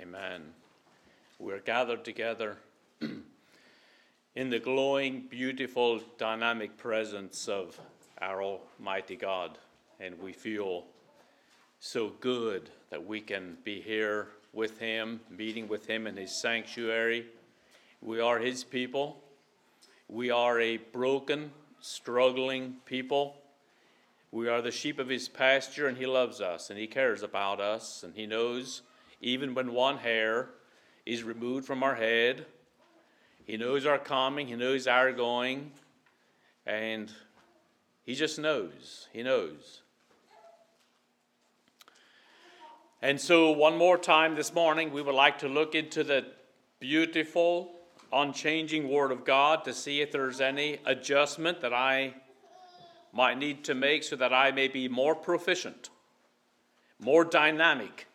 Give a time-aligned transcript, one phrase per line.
[0.00, 0.42] Amen.
[1.40, 2.56] We're gathered together
[3.00, 7.80] in the glowing, beautiful, dynamic presence of
[8.20, 9.58] our Almighty God,
[9.98, 10.84] and we feel
[11.80, 17.26] so good that we can be here with Him, meeting with Him in His sanctuary.
[18.00, 19.20] We are His people.
[20.06, 23.34] We are a broken, struggling people.
[24.30, 27.60] We are the sheep of His pasture, and He loves us, and He cares about
[27.60, 28.82] us, and He knows
[29.20, 30.50] even when one hair
[31.04, 32.46] is removed from our head.
[33.44, 35.72] He knows our coming, He knows our going,
[36.66, 37.10] and
[38.04, 39.08] He just knows.
[39.12, 39.82] He knows.
[43.00, 46.26] And so, one more time this morning, we would like to look into the
[46.80, 47.70] beautiful,
[48.12, 52.14] unchanging Word of God to see if there's any adjustment that I
[53.12, 55.90] might need to make so that I may be more proficient,
[56.98, 58.06] more dynamic,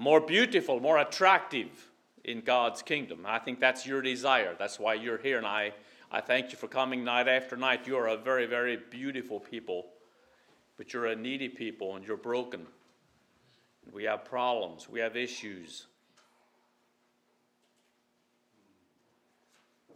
[0.00, 1.90] more beautiful, more attractive
[2.24, 3.26] in God's kingdom.
[3.26, 4.56] I think that's your desire.
[4.58, 5.36] That's why you're here.
[5.36, 5.74] And I,
[6.10, 7.86] I thank you for coming night after night.
[7.86, 9.88] You are a very, very beautiful people,
[10.78, 12.66] but you're a needy people and you're broken.
[13.92, 15.86] We have problems, we have issues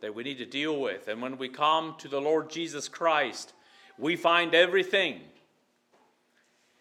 [0.03, 1.09] that we need to deal with.
[1.09, 3.55] And when we come to the Lord Jesus Christ,
[3.97, 5.20] we find everything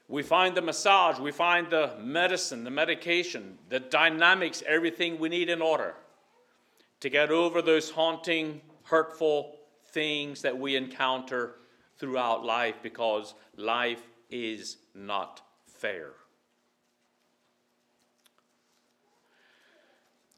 [0.07, 5.49] we find the massage, we find the medicine, the medication, the dynamics, everything we need
[5.49, 5.95] in order
[6.99, 9.55] to get over those haunting, hurtful
[9.87, 11.55] things that we encounter
[11.97, 16.11] throughout life because life is not fair.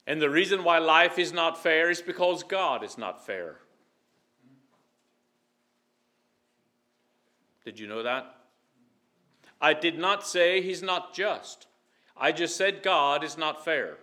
[0.08, 3.58] And the reason why life is not fair is because God is not fair.
[7.64, 8.35] Did you know that?
[9.62, 11.68] I did not say he's not just.
[12.18, 13.98] I just said God is not fair.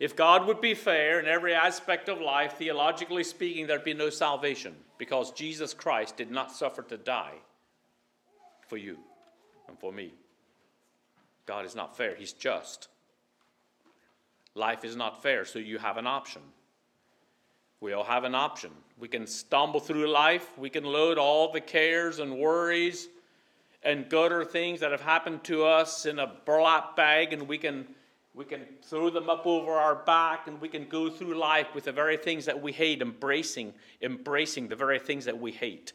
[0.00, 4.10] If God would be fair in every aspect of life, theologically speaking, there'd be no
[4.10, 7.34] salvation because Jesus Christ did not suffer to die
[8.68, 8.98] for you
[9.68, 10.12] and for me.
[11.46, 12.88] God is not fair, He's just.
[14.54, 16.42] Life is not fair, so you have an option.
[17.80, 18.70] We all have an option.
[18.98, 23.08] We can stumble through life, we can load all the cares and worries
[23.82, 27.86] and gutter things that have happened to us in a burlap bag and we can
[28.34, 31.84] we can throw them up over our back and we can go through life with
[31.84, 35.92] the very things that we hate embracing embracing the very things that we hate.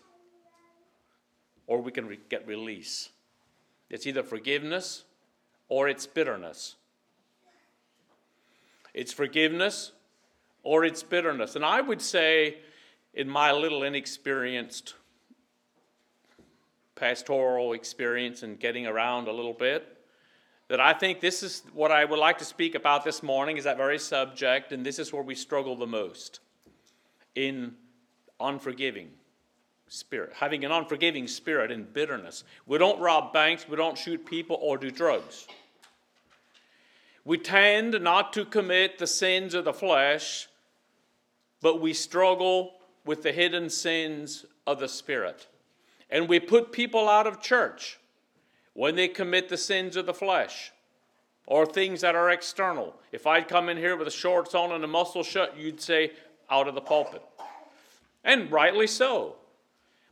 [1.68, 3.10] Or we can re- get release.
[3.90, 5.06] It's either forgiveness
[5.70, 6.76] or it's bitterness.
[8.94, 9.94] It's forgiveness
[10.64, 11.56] or it's bitterness.
[11.56, 12.58] And i would say
[13.14, 14.96] in my little inexperienced
[17.04, 19.98] pastoral experience and getting around a little bit
[20.70, 23.66] that I think this is what I would like to speak about this morning is
[23.66, 26.40] that very subject, and this is where we struggle the most
[27.36, 27.76] in
[28.40, 29.10] unforgiving
[29.90, 32.46] spirit, having an unforgiving spirit in bitterness.
[32.68, 35.46] We don't rob banks, we don't shoot people or do drugs.
[37.26, 40.48] We tend not to commit the sins of the flesh,
[41.62, 45.48] but we struggle with the hidden sins of the spirit.
[46.10, 48.00] And we put people out of church
[48.74, 50.72] when they commit the sins of the flesh
[51.46, 52.96] or things that are external.
[53.12, 56.12] If I'd come in here with a shorts on and a muscle shut, you'd say,
[56.50, 57.24] out of the pulpit.
[58.24, 59.36] And rightly so.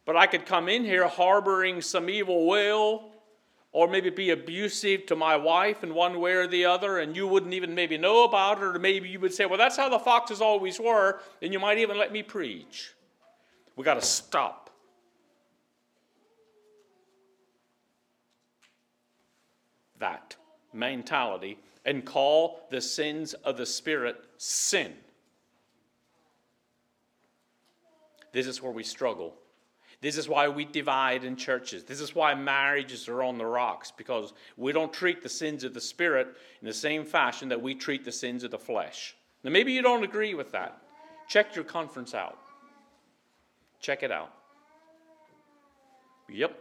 [0.06, 3.12] But I could come in here harboring some evil will
[3.72, 7.25] or maybe be abusive to my wife in one way or the other, and you
[7.25, 10.00] wouldn't even maybe know about it, or maybe you would say, Well, that's how the
[10.00, 12.94] foxes always were, and you might even let me preach.
[13.78, 14.61] We got to stop
[20.02, 20.36] that
[20.74, 24.94] mentality and call the sins of the Spirit sin.
[28.34, 29.34] This is where we struggle.
[30.02, 31.84] This is why we divide in churches.
[31.84, 35.74] This is why marriages are on the rocks, because we don't treat the sins of
[35.74, 36.28] the Spirit
[36.62, 39.16] in the same fashion that we treat the sins of the flesh.
[39.44, 40.82] Now, maybe you don't agree with that.
[41.28, 42.38] Check your conference out.
[43.80, 44.34] Check it out.
[46.30, 46.60] Yep,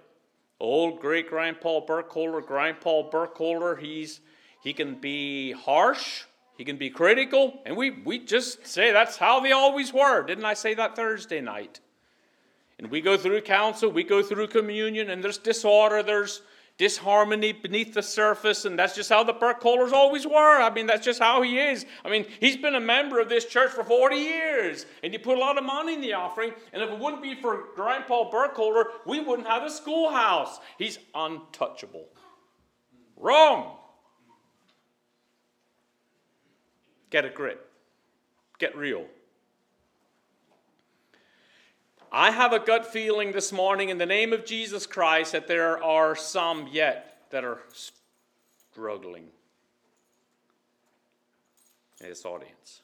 [0.60, 4.20] old great grandpa Burkholder, grandpa Burkholder, he's
[4.62, 6.24] he can be harsh,
[6.56, 10.22] he can be critical, and we we just say that's how they always were.
[10.22, 11.80] Didn't I say that Thursday night?
[12.78, 16.42] And we go through council, we go through communion, and there's disorder, there's
[16.80, 20.62] disharmony beneath the surface, and that's just how the Burkholders always were.
[20.62, 21.84] I mean, that's just how he is.
[22.06, 25.36] I mean, he's been a member of this church for 40 years, and he put
[25.36, 28.86] a lot of money in the offering, and if it wouldn't be for Grandpa Burkholder,
[29.04, 30.58] we wouldn't have a schoolhouse.
[30.78, 32.06] He's untouchable.
[33.14, 33.76] Wrong.
[37.10, 37.70] Get a grip.
[38.58, 39.04] Get real.
[42.12, 45.80] I have a gut feeling this morning in the name of Jesus Christ that there
[45.82, 47.60] are some yet that are
[48.72, 49.28] struggling
[52.00, 52.80] in this audience.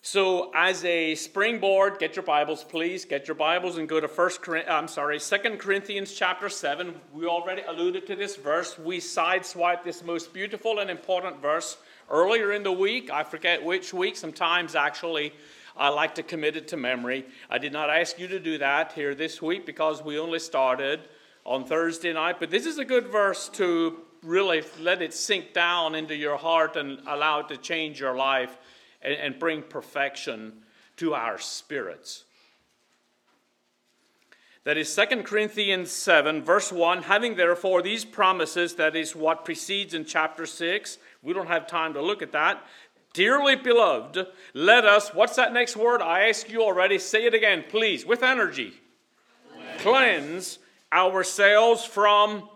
[0.00, 3.04] So, as a springboard, get your Bibles, please.
[3.04, 4.40] Get your Bibles and go to First.
[4.48, 6.94] I'm sorry, Second Corinthians chapter seven.
[7.12, 8.78] We already alluded to this verse.
[8.78, 11.76] We sideswiped this most beautiful and important verse
[12.10, 13.10] earlier in the week.
[13.10, 14.16] I forget which week.
[14.16, 15.32] Sometimes, actually,
[15.76, 17.24] I like to commit it to memory.
[17.48, 21.00] I did not ask you to do that here this week because we only started
[21.44, 22.40] on Thursday night.
[22.40, 26.76] But this is a good verse to really let it sink down into your heart
[26.76, 28.56] and allow it to change your life
[29.02, 30.52] and, and bring perfection
[30.96, 32.24] to our spirits.
[34.64, 37.04] That is 2 Corinthians 7, verse 1.
[37.04, 40.98] Having therefore these promises, that is what precedes in chapter 6.
[41.28, 42.64] We don't have time to look at that.
[43.12, 46.00] Dearly beloved, let us, what's that next word?
[46.00, 46.98] I ask you already.
[46.98, 48.72] Say it again, please, with energy.
[49.76, 50.58] Cleanse, Cleanse
[50.90, 52.48] ourselves from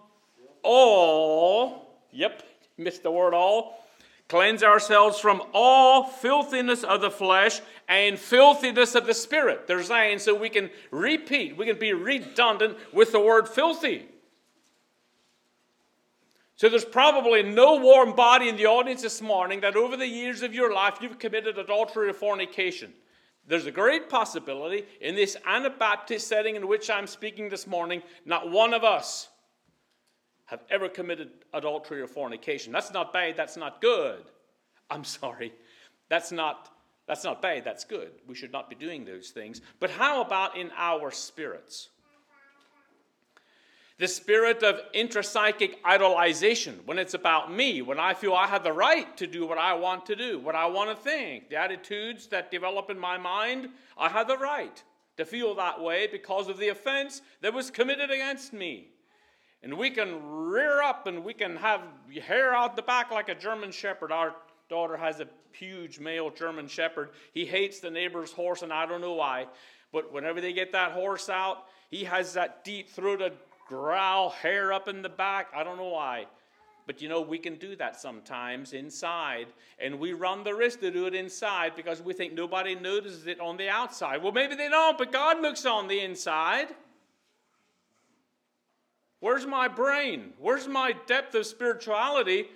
[0.62, 2.44] all, yep,
[2.78, 3.84] missed the word all,
[4.28, 9.66] Cleanse ourselves from all filthiness of the flesh and filthiness of the spirit.
[9.66, 14.06] They're saying so we can repeat, we can be redundant with the word filthy.
[16.62, 20.42] So there's probably no warm body in the audience this morning that over the years
[20.42, 22.92] of your life you've committed adultery or fornication.
[23.48, 28.48] There's a great possibility in this Anabaptist setting in which I'm speaking this morning, not
[28.48, 29.28] one of us
[30.44, 32.72] have ever committed adultery or fornication.
[32.72, 34.22] That's not bad, that's not good.
[34.88, 35.52] I'm sorry.
[36.10, 36.70] That's not
[37.08, 38.12] that's not bad, that's good.
[38.28, 39.62] We should not be doing those things.
[39.80, 41.88] But how about in our spirits?
[44.02, 48.72] The spirit of intrapsychic idolization, when it's about me, when I feel I have the
[48.72, 52.26] right to do what I want to do, what I want to think, the attitudes
[52.26, 54.82] that develop in my mind, I have the right
[55.18, 58.88] to feel that way because of the offense that was committed against me.
[59.62, 61.82] And we can rear up and we can have
[62.24, 64.10] hair out the back like a German shepherd.
[64.10, 64.34] Our
[64.68, 67.10] daughter has a huge male German shepherd.
[67.34, 69.46] He hates the neighbor's horse, and I don't know why.
[69.92, 73.34] But whenever they get that horse out, he has that deep throated
[73.68, 75.48] growl, hair up in the back.
[75.54, 76.26] I don't know why.
[76.86, 79.46] But you know, we can do that sometimes inside,
[79.78, 83.40] and we run the risk to do it inside because we think nobody notices it
[83.40, 84.22] on the outside.
[84.22, 86.68] Well, maybe they don't, but God looks on the inside.
[89.20, 90.32] Where's my brain?
[90.40, 92.46] Where's my depth of spirituality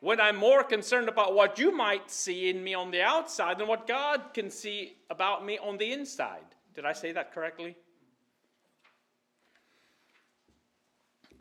[0.00, 3.68] when I'm more concerned about what you might see in me on the outside than
[3.68, 6.44] what God can see about me on the inside?
[6.74, 7.76] Did I say that correctly?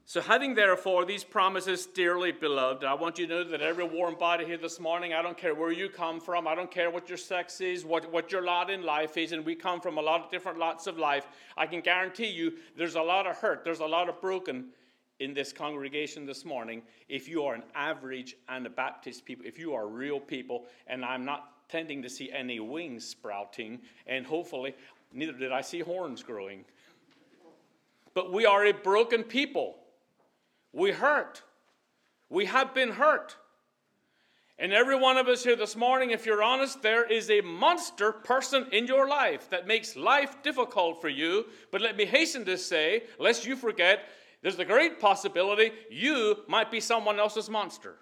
[0.08, 4.14] So, having therefore these promises, dearly beloved, I want you to know that every warm
[4.14, 7.10] body here this morning, I don't care where you come from, I don't care what
[7.10, 10.02] your sex is, what, what your lot in life is, and we come from a
[10.02, 11.26] lot of different lots of life.
[11.58, 14.68] I can guarantee you there's a lot of hurt, there's a lot of broken
[15.20, 19.88] in this congregation this morning if you are an average Anabaptist people, if you are
[19.88, 24.76] real people, and I'm not tending to see any wings sprouting, and hopefully,
[25.12, 26.64] neither did I see horns growing.
[28.14, 29.78] But we are a broken people.
[30.76, 31.42] We hurt.
[32.30, 33.38] We have been hurt.
[34.60, 38.12] And every one of us here this morning, if you're honest, there is a monster
[38.12, 41.46] person in your life that makes life difficult for you.
[41.72, 44.10] But let me hasten to say, lest you forget,
[44.42, 47.96] there's a great possibility you might be someone else's monster.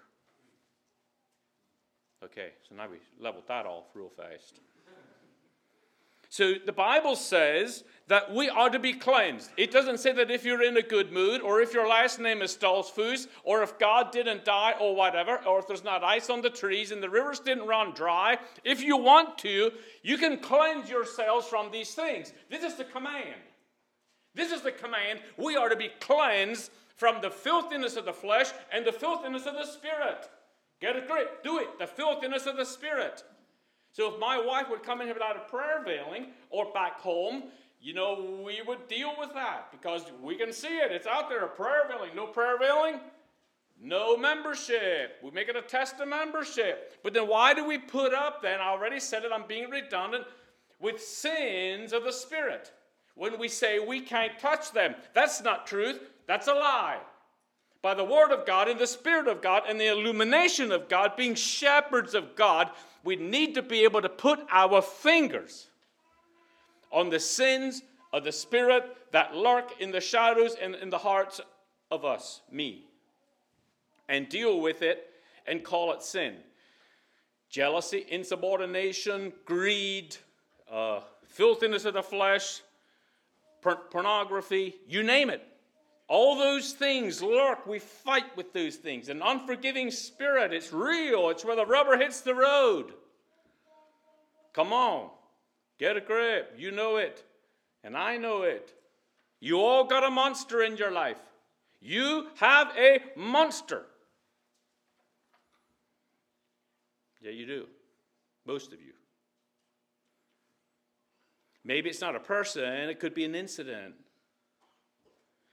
[2.24, 4.60] Okay, so now we leveled that off real fast.
[6.28, 9.50] So the Bible says that we are to be cleansed.
[9.56, 12.42] It doesn't say that if you're in a good mood, or if your last name
[12.42, 16.42] is Stoltzfus, or if God didn't die, or whatever, or if there's not ice on
[16.42, 18.38] the trees and the rivers didn't run dry.
[18.62, 22.32] If you want to, you can cleanse yourselves from these things.
[22.50, 23.40] This is the command.
[24.34, 25.20] This is the command.
[25.38, 29.54] We are to be cleansed from the filthiness of the flesh and the filthiness of
[29.54, 30.28] the spirit.
[30.80, 31.42] Get a grip.
[31.42, 31.78] Do it.
[31.78, 33.24] The filthiness of the spirit.
[33.92, 37.44] So if my wife would come in here without a prayer veiling or back home,
[37.84, 40.90] you know, we would deal with that because we can see it.
[40.90, 42.12] It's out there, a prayer veiling.
[42.16, 42.98] No prayer veiling,
[43.78, 45.18] no membership.
[45.22, 46.98] We make it a test of membership.
[47.02, 50.24] But then why do we put up then, I already said it, I'm being redundant,
[50.80, 52.72] with sins of the Spirit?
[53.16, 57.00] When we say we can't touch them, that's not truth, that's a lie
[57.82, 61.16] by the Word of God and the Spirit of God and the illumination of God,
[61.16, 62.70] being shepherds of God,
[63.04, 65.66] we need to be able to put our fingers
[66.94, 67.82] on the sins
[68.12, 71.40] of the Spirit that lurk in the shadows and in the hearts
[71.90, 72.86] of us, me,
[74.08, 75.10] and deal with it
[75.46, 76.36] and call it sin.
[77.50, 80.16] Jealousy, insubordination, greed,
[80.70, 82.62] uh, filthiness of the flesh,
[83.60, 85.42] por- pornography, you name it.
[86.06, 87.66] All those things lurk.
[87.66, 89.08] We fight with those things.
[89.08, 91.30] An unforgiving spirit, it's real.
[91.30, 92.92] It's where the rubber hits the road.
[94.52, 95.10] Come on,
[95.78, 96.54] get a grip.
[96.56, 97.24] You know it,
[97.82, 98.72] and I know it.
[99.40, 101.20] You all got a monster in your life.
[101.80, 103.84] You have a monster.
[107.20, 107.66] Yeah, you do.
[108.46, 108.92] Most of you.
[111.64, 113.94] Maybe it's not a person, it could be an incident.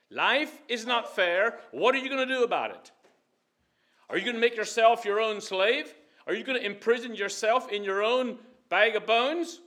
[0.10, 1.60] Life is not fair.
[1.72, 2.92] What are you going to do about it?
[4.10, 5.94] Are you going to make yourself your own slave?
[6.28, 8.38] Are you going to imprison yourself in your own
[8.68, 9.62] bag of bones?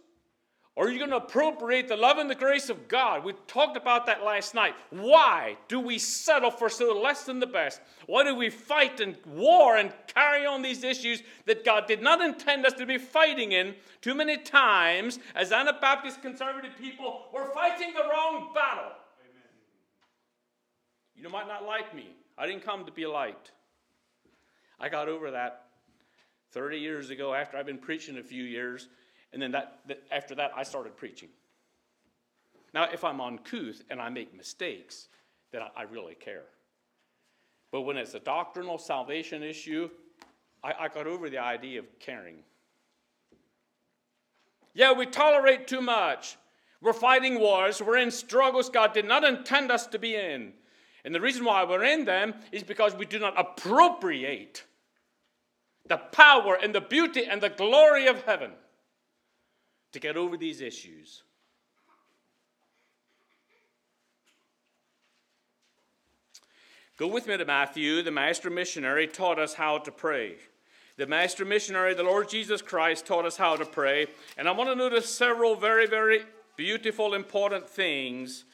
[0.76, 3.22] Are you going to appropriate the love and the grace of God?
[3.22, 4.74] We talked about that last night.
[4.90, 7.80] Why do we settle for so less than the best?
[8.06, 12.20] Why do we fight and war and carry on these issues that God did not
[12.20, 13.76] intend us to be fighting in?
[14.00, 18.90] Too many times, as Anabaptist conservative people, we're fighting the wrong battle.
[19.20, 19.52] Amen.
[21.14, 22.16] You might not like me.
[22.36, 23.52] I didn't come to be liked.
[24.80, 25.66] I got over that
[26.50, 28.88] 30 years ago after I've been preaching a few years
[29.34, 31.28] and then that, that, after that, I started preaching.
[32.72, 35.08] Now, if I'm uncouth and I make mistakes,
[35.52, 36.44] then I, I really care.
[37.72, 39.90] But when it's a doctrinal salvation issue,
[40.62, 42.36] I, I got over the idea of caring.
[44.72, 46.36] Yeah, we tolerate too much.
[46.80, 47.82] We're fighting wars.
[47.82, 50.52] We're in struggles God did not intend us to be in.
[51.04, 54.64] And the reason why we're in them is because we do not appropriate
[55.86, 58.52] the power and the beauty and the glory of heaven
[59.94, 61.22] to get over these issues.
[66.96, 68.02] Go with me to Matthew.
[68.02, 70.34] The master missionary taught us how to pray.
[70.96, 74.08] The master missionary, the Lord Jesus Christ, taught us how to pray.
[74.36, 76.24] And I want to notice several very, very
[76.56, 78.44] beautiful, important things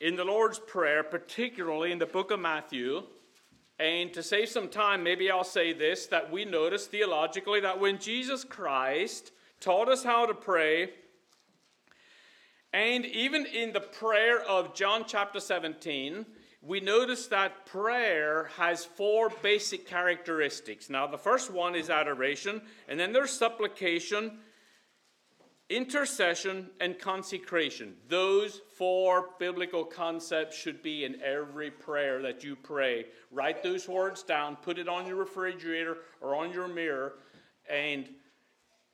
[0.00, 3.02] in the Lord's Prayer, particularly in the book of Matthew.
[3.80, 7.98] And to save some time, maybe I'll say this that we notice theologically that when
[7.98, 10.90] Jesus Christ taught us how to pray.
[12.72, 16.26] And even in the prayer of John chapter 17,
[16.62, 20.90] we notice that prayer has four basic characteristics.
[20.90, 24.38] Now, the first one is adoration, and then there's supplication,
[25.68, 27.94] intercession, and consecration.
[28.08, 33.06] Those four biblical concepts should be in every prayer that you pray.
[33.30, 37.14] Write those words down, put it on your refrigerator or on your mirror,
[37.68, 38.08] and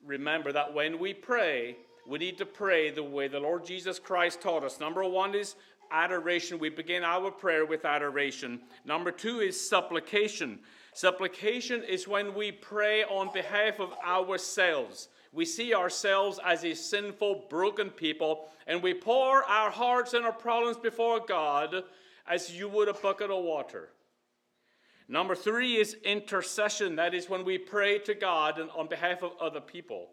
[0.08, 4.40] remember that when we pray, we need to pray the way the Lord Jesus Christ
[4.40, 4.80] taught us.
[4.80, 5.54] Number one is
[5.90, 6.58] adoration.
[6.58, 8.60] We begin our prayer with adoration.
[8.84, 10.60] Number two is supplication.
[10.94, 15.08] Supplication is when we pray on behalf of ourselves.
[15.32, 20.32] We see ourselves as a sinful, broken people, and we pour our hearts and our
[20.32, 21.84] problems before God
[22.26, 23.90] as you would a bucket of water.
[25.08, 26.96] Number three is intercession.
[26.96, 30.10] That is when we pray to God on behalf of other people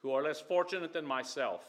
[0.00, 1.64] who are less fortunate than myself.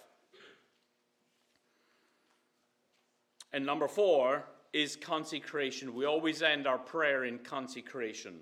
[3.52, 5.96] And number four is consecration.
[5.96, 8.36] We always end our prayer in consecration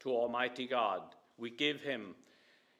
[0.00, 1.00] to Almighty God.
[1.38, 2.14] We give Him.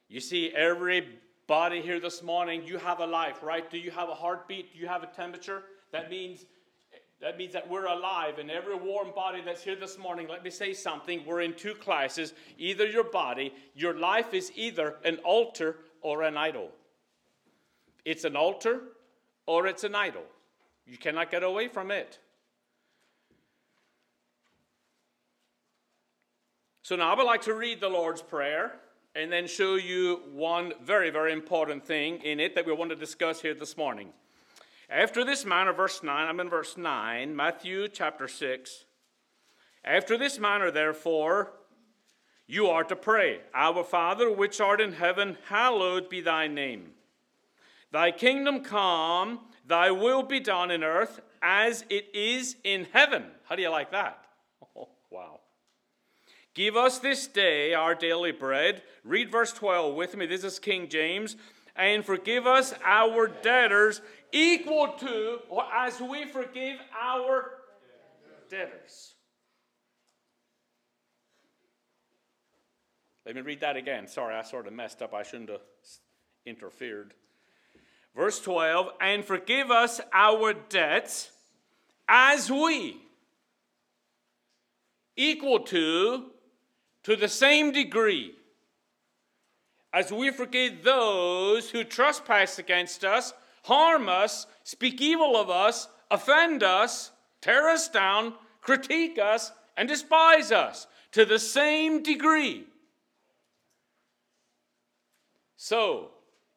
[0.07, 3.69] You see, everybody here this morning, you have a life, right?
[3.69, 4.73] Do you have a heartbeat?
[4.73, 5.63] Do you have a temperature?
[5.91, 6.45] That means
[7.19, 10.51] that means that we're alive, and every warm body that's here this morning, let me
[10.51, 11.23] say something.
[11.25, 12.33] We're in two classes.
[12.59, 16.69] Either your body, your life is either an altar or an idol.
[18.05, 18.81] It's an altar
[19.47, 20.23] or it's an idol.
[20.85, 22.19] You cannot get away from it.
[26.83, 28.73] So now I would like to read the Lord's Prayer
[29.15, 32.95] and then show you one very, very important thing in it that we want to
[32.95, 34.13] discuss here this morning.
[34.89, 38.85] After this manner, verse 9, I'm in verse 9, Matthew chapter 6.
[39.83, 41.51] After this manner, therefore,
[42.47, 46.91] you are to pray Our Father, which art in heaven, hallowed be thy name.
[47.91, 53.25] Thy kingdom come, thy will be done in earth as it is in heaven.
[53.43, 54.23] How do you like that?
[54.75, 55.39] Oh, wow.
[56.53, 58.83] Give us this day our daily bread.
[59.03, 60.25] Read verse 12 with me.
[60.25, 61.35] This is King James.
[61.75, 67.51] And forgive us our debtors equal to or as we forgive our
[68.49, 69.13] debtors.
[73.25, 74.07] Let me read that again.
[74.07, 75.13] Sorry, I sort of messed up.
[75.13, 75.61] I shouldn't have
[76.45, 77.13] interfered.
[78.15, 81.29] Verse 12, and forgive us our debts
[82.07, 83.01] as we
[85.15, 86.27] equal to,
[87.03, 88.33] to the same degree,
[89.93, 93.33] as we forgive those who trespass against us,
[93.67, 100.51] harm us, speak evil of us, offend us, tear us down, critique us, and despise
[100.51, 102.65] us to the same degree.
[105.57, 106.11] So,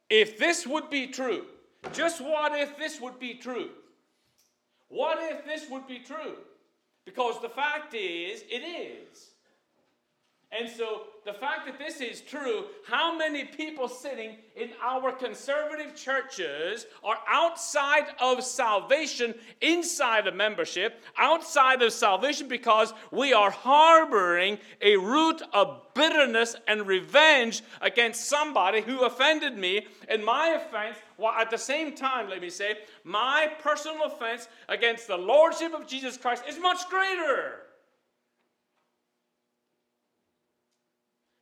[0.09, 1.47] if this would be true,
[1.93, 3.71] just what if this would be true?
[4.89, 6.37] What if this would be true?
[7.05, 9.31] Because the fact is, it is.
[10.53, 15.95] And so, the fact that this is true, how many people sitting in our conservative
[15.95, 24.59] churches are outside of salvation, inside of membership, outside of salvation because we are harboring
[24.83, 29.87] a root of bitterness and revenge against somebody who offended me?
[30.09, 35.07] And my offense, while at the same time, let me say, my personal offense against
[35.07, 37.60] the Lordship of Jesus Christ is much greater.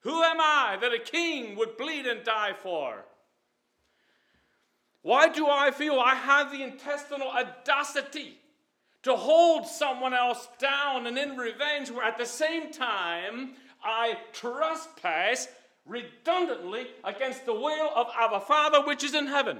[0.08, 3.04] Who am I that a king would bleed and die for?
[5.02, 8.38] Why do I feel I have the intestinal audacity
[9.02, 13.50] to hold someone else down and in revenge, where at the same time
[13.84, 15.46] I trespass
[15.84, 19.58] redundantly against the will of our Father which is in heaven?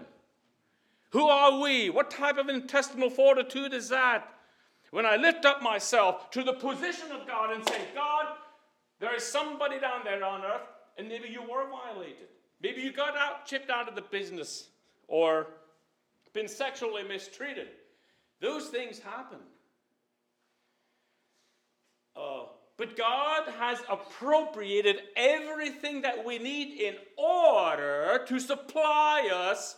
[1.11, 1.90] Who are we?
[1.90, 4.26] What type of intestinal fortitude is that?
[4.93, 8.28] When I lift up myself to the position of God and say, God,
[9.00, 12.28] there is somebody down there on earth, and maybe you were violated.
[12.61, 14.69] Maybe you got out, chipped out of the business,
[15.07, 15.47] or
[16.33, 17.69] been sexually mistreated.
[18.40, 19.38] Those things happen.
[22.17, 22.45] Uh,
[22.76, 29.76] but God has appropriated everything that we need in order to supply us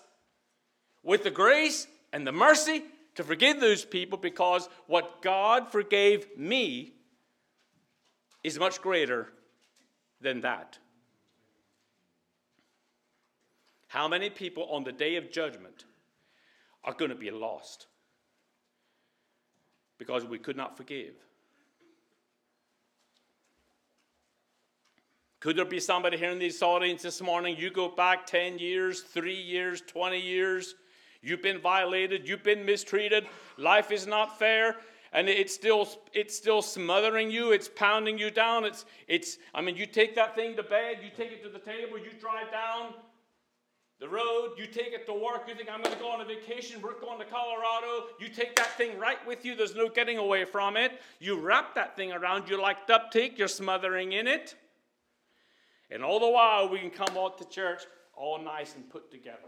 [1.02, 2.82] with the grace and the mercy
[3.14, 6.92] to forgive those people because what God forgave me
[8.42, 9.28] is much greater
[10.20, 10.78] than that.
[13.88, 15.84] How many people on the day of judgment
[16.84, 17.86] are going to be lost
[19.98, 21.14] because we could not forgive?
[25.40, 27.56] Could there be somebody here in this audience this morning?
[27.58, 30.74] You go back 10 years, 3 years, 20 years.
[31.22, 32.28] You've been violated.
[32.28, 33.26] You've been mistreated.
[33.56, 34.76] Life is not fair
[35.12, 39.76] and it's still it's still smothering you it's pounding you down it's it's i mean
[39.76, 42.94] you take that thing to bed you take it to the table you drive down
[43.98, 46.24] the road you take it to work you think i'm going to go on a
[46.24, 48.06] vacation we're going to colorado.
[48.18, 51.00] You take that thing right with you there's no getting away from it.
[51.18, 54.54] You wrap that thing around you like duct tape you're smothering in it.
[55.90, 57.82] And all the while we can come out to church
[58.14, 59.38] all nice and put together.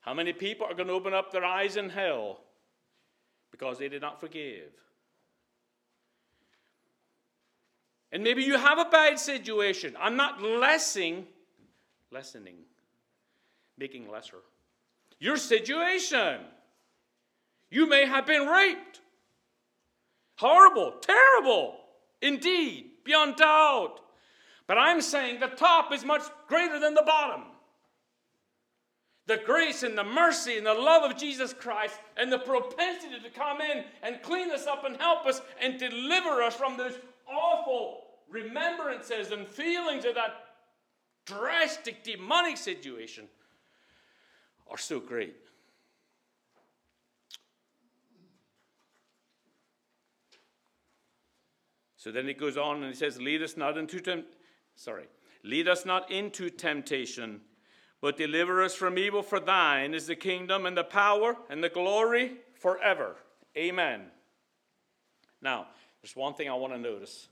[0.00, 2.40] How many people are going to open up their eyes in hell
[3.52, 4.72] because they did not forgive.
[8.10, 9.96] And maybe you have a bad situation.
[10.00, 11.26] I'm not lessing,
[12.10, 12.56] lessening,
[13.78, 14.38] making lesser.
[15.20, 16.40] Your situation.
[17.70, 19.00] You may have been raped.
[20.36, 21.76] Horrible, terrible,
[22.20, 24.00] indeed, beyond doubt.
[24.66, 27.51] But I'm saying the top is much greater than the bottom
[29.32, 33.30] the grace and the mercy and the love of Jesus Christ and the propensity to
[33.30, 38.02] come in and clean us up and help us and deliver us from those awful
[38.28, 40.34] remembrances and feelings of that
[41.24, 43.24] drastic demonic situation
[44.70, 45.36] are so great.
[51.96, 54.24] So then he goes on and he says, Lead us not into tem-
[54.74, 55.06] sorry,
[55.42, 57.40] lead us not into temptation
[58.02, 61.68] but deliver us from evil, for thine is the kingdom and the power and the
[61.68, 63.14] glory forever.
[63.56, 64.02] Amen.
[65.40, 65.68] Now,
[66.02, 67.28] there's one thing I want to notice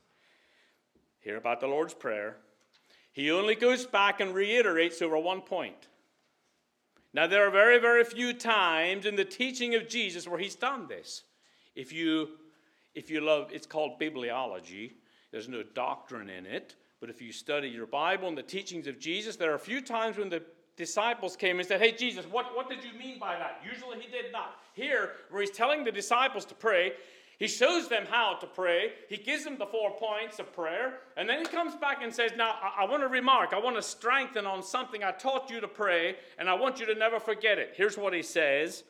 [1.19, 2.37] here about the Lord's Prayer.
[3.13, 5.89] He only goes back and reiterates over one point.
[7.13, 10.87] Now, there are very, very few times in the teaching of Jesus where he's done
[10.87, 11.25] this.
[11.75, 12.29] If you,
[12.95, 14.93] if you love, it's called bibliology.
[15.33, 16.77] There's no doctrine in it.
[17.01, 19.81] But if you study your Bible and the teachings of Jesus, there are a few
[19.81, 20.45] times when the
[20.81, 23.63] disciples came and said, Hey, Jesus, what, what did you mean by that?
[23.63, 24.57] Usually he did not.
[24.73, 26.95] Here, where he's telling the disciples to pray,
[27.39, 28.93] he shows them how to pray.
[29.09, 31.01] He gives them the four points of prayer.
[31.19, 33.77] And then he comes back and says, Now, I, I want to remark, I want
[33.77, 37.21] to strengthen on something I taught you to pray, and I want you to never
[37.21, 37.75] forget it.
[37.77, 38.85] Here's what he says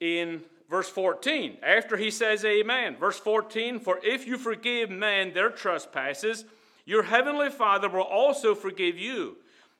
[0.00, 0.40] in
[0.70, 1.58] verse 14.
[1.62, 2.96] After he says, Amen.
[2.96, 6.46] Verse 14 For if you forgive men their trespasses,
[6.86, 9.36] your heavenly Father will also forgive you.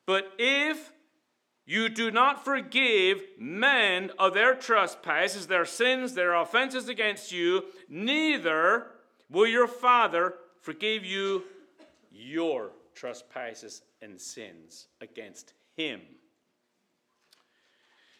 [0.09, 0.91] But if
[1.67, 8.87] you do not forgive men of their trespasses, their sins, their offenses against you, neither
[9.29, 11.45] will your Father forgive you
[12.11, 16.01] your trespasses and sins against him.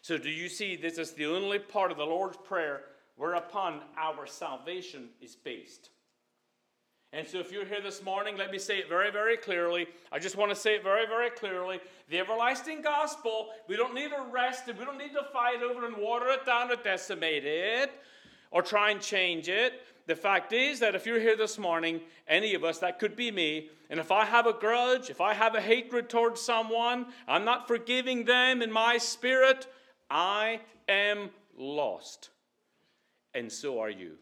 [0.03, 2.83] So, do you see this is the only part of the Lord's Prayer
[3.15, 5.89] whereupon our salvation is based?
[7.11, 9.87] And so, if you're here this morning, let me say it very, very clearly.
[10.11, 11.79] I just want to say it very, very clearly.
[12.09, 15.87] The everlasting gospel, we don't need to rest and we don't need to fight over
[15.87, 17.91] and water it down or decimate it
[18.51, 19.81] or try and change it.
[20.05, 23.31] The fact is that if you're here this morning, any of us, that could be
[23.31, 27.45] me, and if I have a grudge, if I have a hatred towards someone, I'm
[27.45, 29.67] not forgiving them in my spirit,
[30.09, 32.29] I am lost.
[33.35, 34.17] And so are you.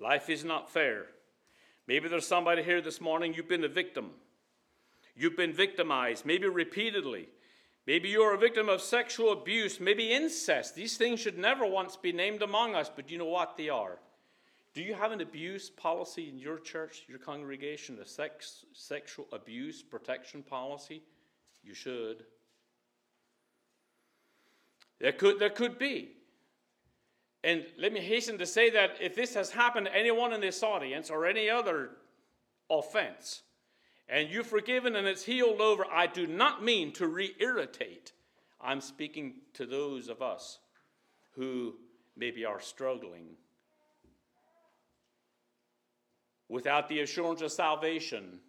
[0.00, 1.06] Life is not fair.
[1.86, 4.10] Maybe there's somebody here this morning, you've been a victim.
[5.16, 7.28] You've been victimized, maybe repeatedly.
[7.86, 10.74] Maybe you're a victim of sexual abuse, maybe incest.
[10.74, 13.98] These things should never once be named among us, but you know what they are.
[14.74, 19.82] Do you have an abuse policy in your church, your congregation, a sex, sexual abuse
[19.82, 21.02] protection policy?
[21.64, 22.24] You should.
[25.00, 26.10] There could, there could be.
[27.44, 30.62] And let me hasten to say that if this has happened to anyone in this
[30.62, 31.90] audience or any other
[32.68, 33.42] offense,
[34.08, 38.12] and you've forgiven and it's healed over, I do not mean to re irritate.
[38.60, 40.58] I'm speaking to those of us
[41.36, 41.74] who
[42.16, 43.36] maybe are struggling
[46.48, 48.40] without the assurance of salvation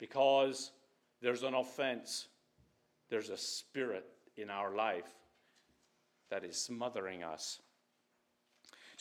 [0.00, 0.72] because
[1.20, 2.26] there's an offense,
[3.10, 4.04] there's a spirit
[4.36, 5.12] in our life
[6.30, 7.60] that is smothering us.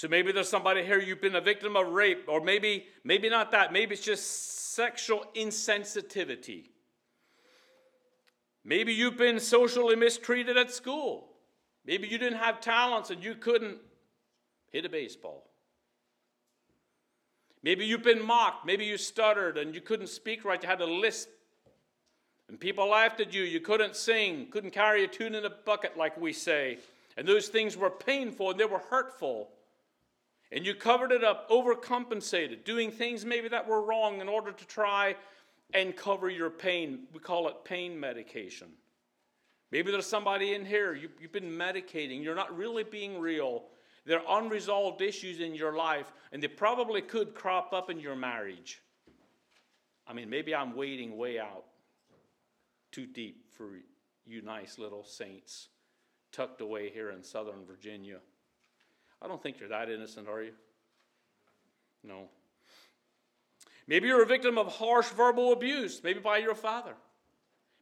[0.01, 3.51] So maybe there's somebody here you've been a victim of rape, or maybe maybe not
[3.51, 3.71] that.
[3.71, 6.69] Maybe it's just sexual insensitivity.
[8.65, 11.27] Maybe you've been socially mistreated at school.
[11.85, 13.77] Maybe you didn't have talents and you couldn't
[14.71, 15.51] hit a baseball.
[17.61, 18.65] Maybe you've been mocked.
[18.65, 20.63] Maybe you stuttered and you couldn't speak right.
[20.63, 21.29] You had a lisp.
[22.49, 23.43] And people laughed at you.
[23.43, 26.79] You couldn't sing, couldn't carry a tune in a bucket, like we say.
[27.17, 29.51] And those things were painful and they were hurtful.
[30.51, 34.67] And you covered it up, overcompensated, doing things maybe that were wrong in order to
[34.67, 35.15] try
[35.73, 37.03] and cover your pain.
[37.13, 38.67] We call it pain medication.
[39.71, 43.63] Maybe there's somebody in here, you, have been medicating, you're not really being real.
[44.05, 48.15] There are unresolved issues in your life, and they probably could crop up in your
[48.15, 48.81] marriage.
[50.05, 51.63] I mean, maybe I'm wading way out
[52.91, 53.69] too deep for
[54.25, 55.69] you nice little saints
[56.31, 58.17] tucked away here in Southern Virginia.
[59.21, 60.53] I don't think you're that innocent, are you?
[62.03, 62.29] No.
[63.87, 66.93] Maybe you're a victim of harsh verbal abuse, maybe by your father.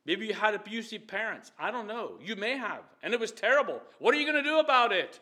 [0.06, 1.52] Maybe you had abusive parents.
[1.60, 2.14] I don't know.
[2.22, 3.82] You may have, and it was terrible.
[4.00, 5.20] What are you going to do about it?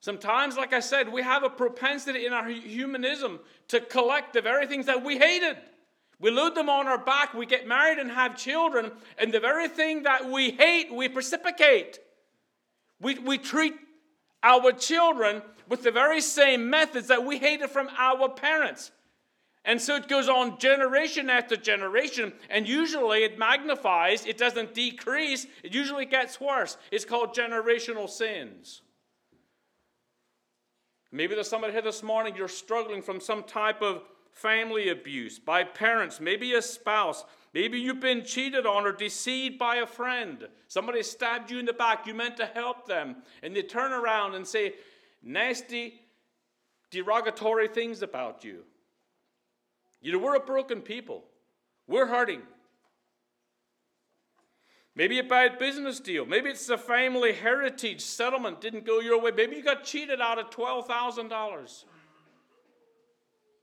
[0.00, 4.66] Sometimes, like I said, we have a propensity in our humanism to collect the very
[4.66, 5.56] things that we hated.
[6.20, 9.68] We load them on our back, we get married and have children, and the very
[9.68, 12.00] thing that we hate, we precipitate.
[13.00, 13.74] We, we treat
[14.48, 18.90] our children with the very same methods that we hated from our parents.
[19.64, 25.46] And so it goes on generation after generation, and usually it magnifies, it doesn't decrease,
[25.62, 26.78] it usually gets worse.
[26.90, 28.80] It's called generational sins.
[31.12, 35.64] Maybe there's somebody here this morning, you're struggling from some type of family abuse by
[35.64, 37.24] parents, maybe a spouse,
[37.58, 40.46] Maybe you've been cheated on or deceived by a friend.
[40.68, 42.06] Somebody stabbed you in the back.
[42.06, 43.16] You meant to help them.
[43.42, 44.74] And they turn around and say
[45.24, 45.94] nasty,
[46.92, 48.62] derogatory things about you.
[50.00, 51.24] You know, we're a broken people.
[51.88, 52.42] We're hurting.
[54.94, 56.26] Maybe a bad business deal.
[56.26, 59.32] Maybe it's a family heritage settlement didn't go your way.
[59.32, 61.84] Maybe you got cheated out of $12,000.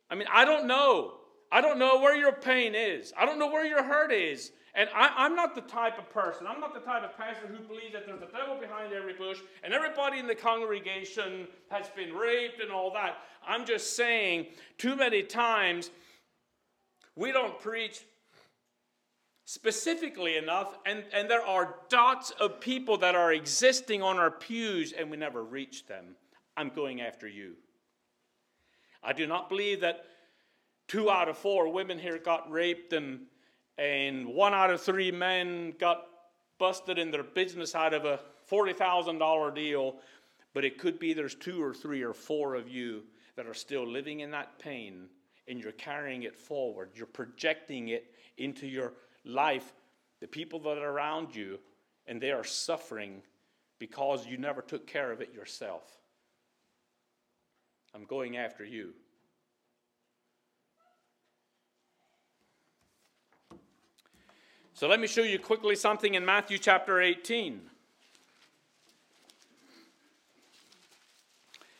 [0.10, 1.14] I mean, I don't know.
[1.52, 3.14] I don't know where your pain is.
[3.18, 4.52] I don't know where your hurt is.
[4.76, 7.60] And I, am not the type of person, I'm not the type of pastor who
[7.66, 12.14] believes that there's a devil behind every bush and everybody in the congregation has been
[12.14, 13.16] raped and all that.
[13.48, 15.92] I'm just saying, too many times
[17.16, 18.02] we don't preach
[19.46, 24.92] specifically enough, and, and there are dots of people that are existing on our pews
[24.92, 26.16] and we never reach them.
[26.58, 27.54] I'm going after you.
[29.02, 30.06] I do not believe that
[30.88, 33.22] two out of four women here got raped, and,
[33.78, 36.06] and one out of three men got
[36.58, 38.20] busted in their business out of a
[38.50, 39.96] $40,000 deal.
[40.54, 43.04] But it could be there's two or three or four of you
[43.36, 45.10] that are still living in that pain
[45.48, 46.92] and you're carrying it forward.
[46.96, 48.94] You're projecting it into your
[49.24, 49.74] life,
[50.22, 51.60] the people that are around you,
[52.08, 53.22] and they are suffering
[53.80, 55.98] because you never took care of it yourself.
[57.94, 58.94] I'm going after you.
[64.76, 67.62] So let me show you quickly something in Matthew chapter 18.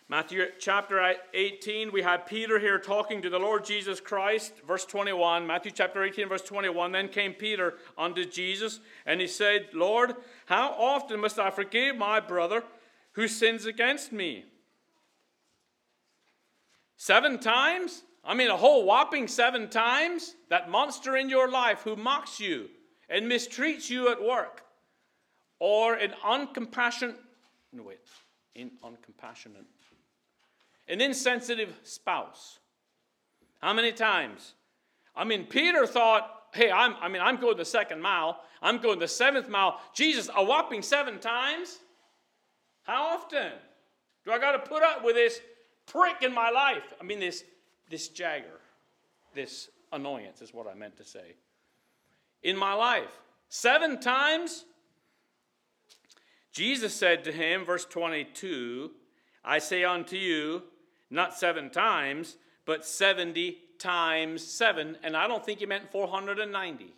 [0.08, 4.54] Matthew chapter 18, we have Peter here talking to the Lord Jesus Christ.
[4.66, 6.94] Verse 21, Matthew chapter 18, verse 21.
[6.94, 12.22] Then came Peter unto Jesus, and he said, Lord, how often must I forgive my
[12.22, 12.64] brother
[13.12, 14.46] who sins against me?
[16.96, 18.04] Seven times?
[18.24, 20.36] I mean, a whole whopping seven times?
[20.50, 22.70] That monster in your life who mocks you
[23.10, 24.64] and mistreats you at work,
[25.60, 27.16] or an uncompassionate,
[27.72, 28.00] no, wait,
[28.56, 29.66] in uncompassionate
[30.88, 32.60] an insensitive spouse.
[33.62, 34.54] How many times?
[35.16, 38.42] I mean, Peter thought, hey, I'm, I mean, I'm going the second mile.
[38.62, 39.80] I'm going the seventh mile.
[39.94, 41.80] Jesus, a whopping seven times?
[42.84, 43.52] How often
[44.24, 45.40] do I got to put up with this
[45.88, 46.94] prick in my life?
[47.00, 47.44] I mean, this,
[47.90, 48.60] this jagger,
[49.34, 51.36] this annoyance is what I meant to say.
[52.46, 53.20] In my life.
[53.50, 54.66] Seven times?
[56.54, 58.92] Jesus said to him, verse 22,
[59.44, 60.62] I say unto you,
[61.10, 64.96] not seven times, but 70 times seven.
[65.04, 66.94] And I don't think he meant 490.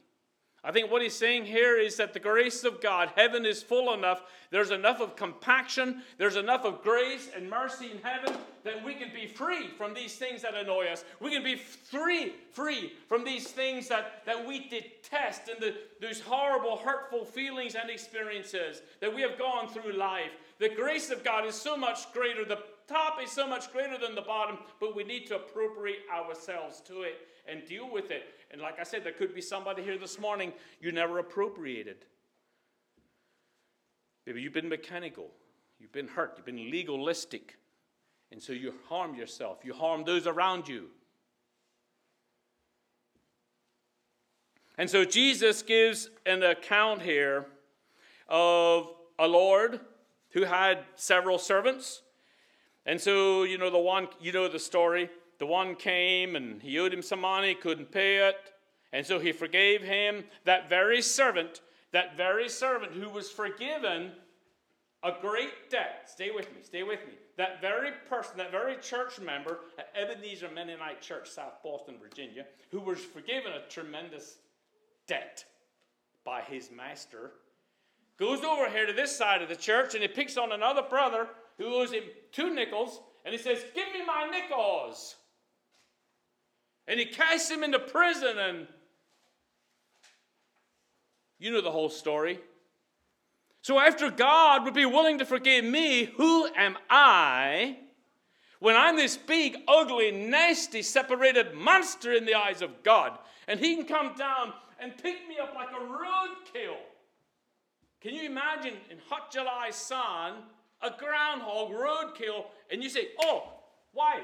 [0.68, 3.94] I think what he's saying here is that the grace of God, heaven is full
[3.94, 8.94] enough, there's enough of compaction, there's enough of grace and mercy in heaven that we
[8.94, 11.06] can be free from these things that annoy us.
[11.22, 16.20] We can be free, free from these things that, that we detest and the, those
[16.20, 20.32] horrible, hurtful feelings and experiences that we have gone through life.
[20.60, 22.44] The grace of God is so much greater.
[22.44, 26.82] The top is so much greater than the bottom, but we need to appropriate ourselves
[26.88, 28.37] to it and deal with it.
[28.52, 32.06] And like I said, there could be somebody here this morning you never appropriated.
[34.26, 35.32] Maybe you've been mechanical,
[35.80, 37.58] you've been hurt, you've been legalistic,
[38.32, 40.88] and so you harm yourself, you harm those around you.
[44.78, 47.46] And so Jesus gives an account here
[48.28, 49.80] of a Lord
[50.32, 52.04] who had several servants.
[52.86, 55.10] And so, you know, the one, you know the story.
[55.40, 58.54] The one came and he owed him some money, couldn't pay it.
[58.94, 60.24] And so he forgave him.
[60.46, 64.14] That very servant, that very servant who was forgiven
[65.04, 66.10] a great debt.
[66.10, 67.14] Stay with me, stay with me.
[67.38, 72.80] That very person, that very church member at Ebenezer Mennonite Church, South Boston, Virginia, who
[72.80, 74.38] was forgiven a tremendous
[75.06, 75.46] debt
[76.26, 77.32] by his master,
[78.18, 81.28] goes over here to this side of the church and he picks on another brother
[81.58, 85.16] who owes him two nickels, and he says, Give me my nickels.
[86.88, 88.68] And he cast him into prison, and
[91.40, 92.40] you know the whole story.
[93.62, 97.78] So, after God would be willing to forgive me, who am I
[98.60, 103.18] when I'm this big, ugly, nasty, separated monster in the eyes of God?
[103.48, 106.78] And He can come down and pick me up like a roadkill.
[108.00, 110.36] Can you imagine in hot July sun
[110.82, 113.52] a groundhog roadkill, and you say, Oh,
[113.94, 114.24] wife,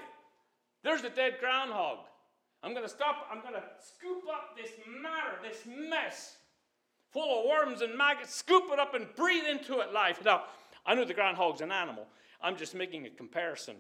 [0.84, 2.00] there's a dead groundhog.
[2.64, 4.72] I'm going to stop, I'm going to scoop up this
[5.02, 6.38] matter, this mess
[7.12, 10.20] full of worms and maggots, scoop it up and breathe into it life.
[10.26, 10.46] Now,
[10.86, 12.08] I know the groundhog's an animal.
[12.42, 13.76] I'm just making a comparison.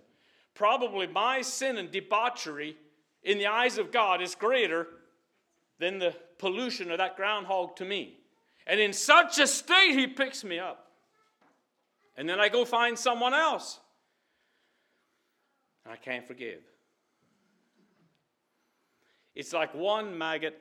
[0.53, 2.77] Probably my sin and debauchery
[3.23, 4.87] in the eyes of God is greater
[5.79, 8.19] than the pollution of that groundhog to me.
[8.67, 10.91] And in such a state, he picks me up.
[12.15, 13.79] And then I go find someone else.
[15.89, 16.61] I can't forgive.
[19.35, 20.59] It's like one maggot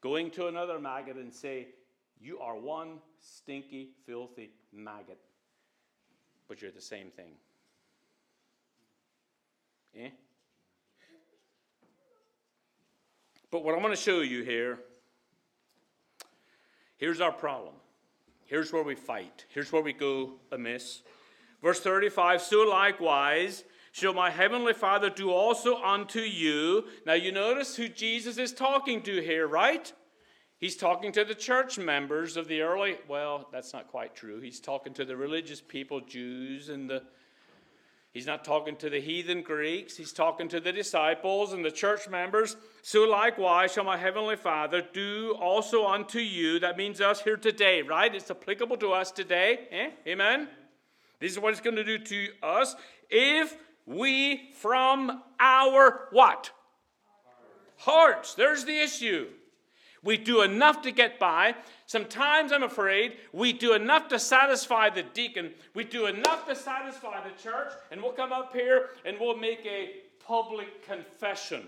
[0.00, 1.68] going to another maggot and say,
[2.20, 5.18] You are one stinky, filthy maggot,
[6.48, 7.32] but you're the same thing.
[9.96, 10.08] Eh?
[13.50, 14.78] But what I'm going to show you here,
[16.96, 17.74] here's our problem.
[18.46, 19.44] Here's where we fight.
[19.48, 21.02] Here's where we go amiss.
[21.62, 26.84] Verse 35 So likewise shall my heavenly Father do also unto you.
[27.06, 29.92] Now you notice who Jesus is talking to here, right?
[30.58, 34.40] He's talking to the church members of the early, well, that's not quite true.
[34.40, 37.02] He's talking to the religious people, Jews, and the
[38.12, 39.96] He's not talking to the heathen Greeks.
[39.96, 42.56] He's talking to the disciples and the church members.
[42.82, 46.58] So likewise shall my heavenly Father do also unto you.
[46.58, 48.12] That means us here today, right?
[48.12, 49.60] It's applicable to us today.
[49.70, 49.90] Eh?
[50.10, 50.48] Amen?
[51.20, 52.74] This is what it's going to do to us
[53.08, 53.56] if
[53.90, 56.52] We from our what?
[57.78, 58.34] Hearts.
[58.34, 59.26] There's the issue.
[60.04, 61.56] We do enough to get by.
[61.86, 65.50] Sometimes, I'm afraid, we do enough to satisfy the deacon.
[65.74, 69.66] We do enough to satisfy the church, and we'll come up here and we'll make
[69.66, 69.90] a
[70.24, 71.66] public confession.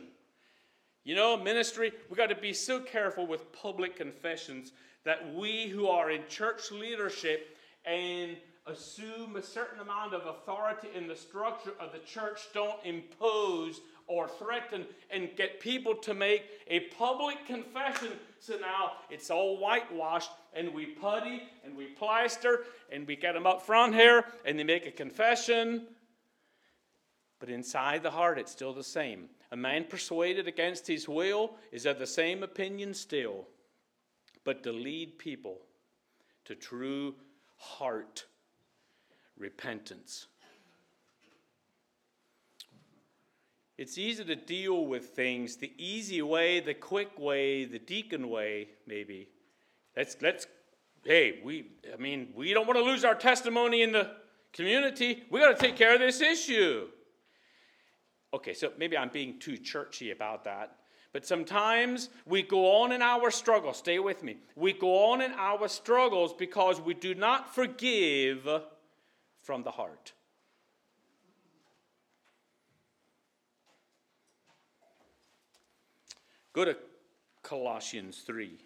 [1.03, 4.71] You know, ministry, we've got to be so careful with public confessions
[5.05, 11.09] that we who are in church leadership and assume a certain amount of authority in
[11.09, 16.81] the structure of the church don't impose or threaten and get people to make a
[16.99, 18.13] public confession.
[18.39, 23.47] So now it's all whitewashed and we putty and we plaster and we get them
[23.47, 25.87] up front here and they make a confession.
[27.41, 29.29] But inside the heart, it's still the same.
[29.51, 33.49] A man persuaded against his will is of the same opinion still.
[34.45, 35.59] But to lead people
[36.45, 37.15] to true
[37.57, 38.25] heart
[39.39, 40.27] repentance.
[43.79, 48.69] It's easy to deal with things the easy way, the quick way, the deacon way,
[48.87, 49.29] maybe.
[49.97, 50.47] Let's, let's,
[51.05, 54.11] hey, we, I mean, we don't want to lose our testimony in the
[54.53, 55.25] community.
[55.31, 56.89] We got to take care of this issue.
[58.35, 60.77] Okay, so maybe I'm being too churchy about that.
[61.13, 63.77] But sometimes we go on in our struggles.
[63.79, 64.39] Stay with me.
[64.57, 68.49] We go on in our struggles because we do not forgive
[69.43, 70.13] from the heart.
[76.53, 76.77] Go to
[77.43, 78.59] Colossians 3.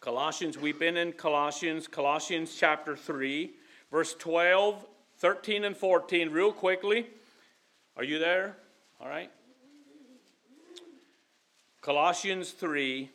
[0.00, 3.50] Colossians, we've been in Colossians, Colossians chapter 3,
[3.90, 4.86] verse 12,
[5.18, 7.06] 13, and 14, real quickly.
[7.96, 8.56] Are you there?
[9.00, 9.30] All right.
[11.86, 13.08] Colossians 3,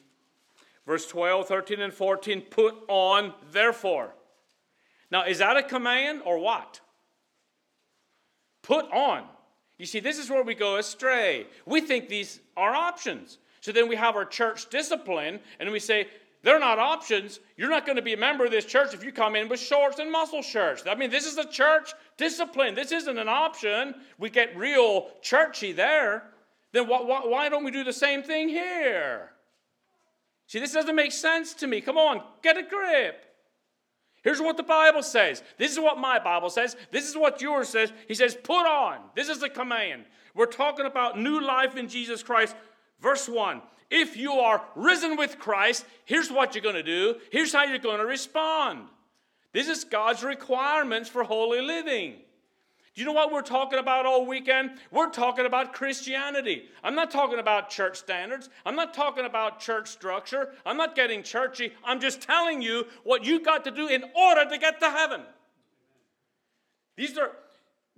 [0.87, 4.15] verse 12, 13, and 14, put on, therefore.
[5.11, 6.79] Now, is that a command or what?
[8.61, 9.25] Put on.
[9.77, 11.47] You see, this is where we go astray.
[11.65, 13.39] We think these are options.
[13.59, 16.07] So then we have our church discipline and we say,
[16.41, 17.41] they're not options.
[17.57, 19.59] You're not going to be a member of this church if you come in with
[19.59, 20.83] shorts and muscle shirts.
[20.89, 22.75] I mean, this is a church discipline.
[22.75, 23.95] This isn't an option.
[24.17, 26.30] We get real churchy there.
[26.71, 29.31] Then why, why don't we do the same thing here?
[30.47, 31.81] See, this doesn't make sense to me.
[31.81, 33.25] Come on, get a grip.
[34.23, 35.41] Here's what the Bible says.
[35.57, 36.75] This is what my Bible says.
[36.91, 37.91] This is what yours says.
[38.07, 38.99] He says, put on.
[39.15, 40.05] This is the command.
[40.35, 42.55] We're talking about new life in Jesus Christ.
[43.01, 47.15] Verse 1 If you are risen with Christ, here's what you're going to do.
[47.31, 48.87] Here's how you're going to respond.
[49.53, 52.15] This is God's requirements for holy living.
[52.93, 54.71] Do you know what we're talking about all weekend?
[54.91, 56.63] We're talking about Christianity.
[56.83, 58.49] I'm not talking about church standards.
[58.65, 60.49] I'm not talking about church structure.
[60.65, 61.71] I'm not getting churchy.
[61.85, 65.21] I'm just telling you what you got to do in order to get to heaven.
[66.97, 67.31] These are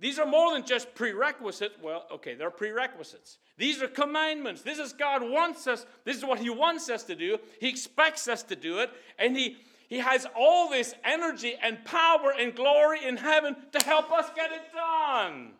[0.00, 1.76] these are more than just prerequisites.
[1.82, 3.38] Well, okay, they're prerequisites.
[3.56, 4.62] These are commandments.
[4.62, 5.86] This is God wants us.
[6.04, 7.38] This is what He wants us to do.
[7.60, 9.56] He expects us to do it, and He
[9.88, 14.50] he has all this energy and power and glory in heaven to help us get
[14.50, 15.52] it done.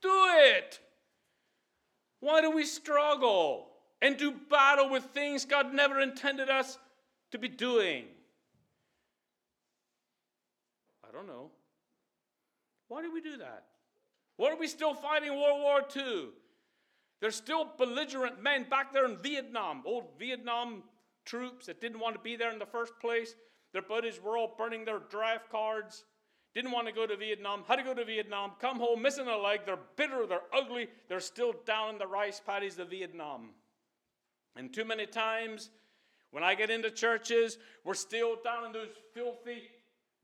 [0.00, 0.80] Do it.
[2.20, 3.68] Why do we struggle
[4.00, 6.78] and do battle with things God never intended us
[7.30, 8.04] to be doing?
[11.06, 11.50] I don't know.
[12.88, 13.64] Why do we do that?
[14.36, 16.28] Why are we still fighting World War II?
[17.20, 20.84] There's still belligerent men back there in Vietnam, old Vietnam
[21.28, 23.34] troops that didn't want to be there in the first place.
[23.72, 26.04] Their buddies were all burning their draft cards,
[26.54, 29.36] didn't want to go to Vietnam, had to go to Vietnam, come home missing a
[29.36, 29.60] leg.
[29.66, 33.50] They're bitter, they're ugly, they're still down in the rice paddies of Vietnam.
[34.56, 35.70] And too many times
[36.30, 39.62] when I get into churches, we're still down in those filthy,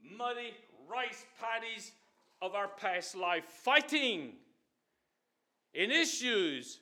[0.02, 0.54] muddy
[0.88, 1.92] rice paddies
[2.42, 4.32] of our past life, fighting
[5.72, 6.80] in issues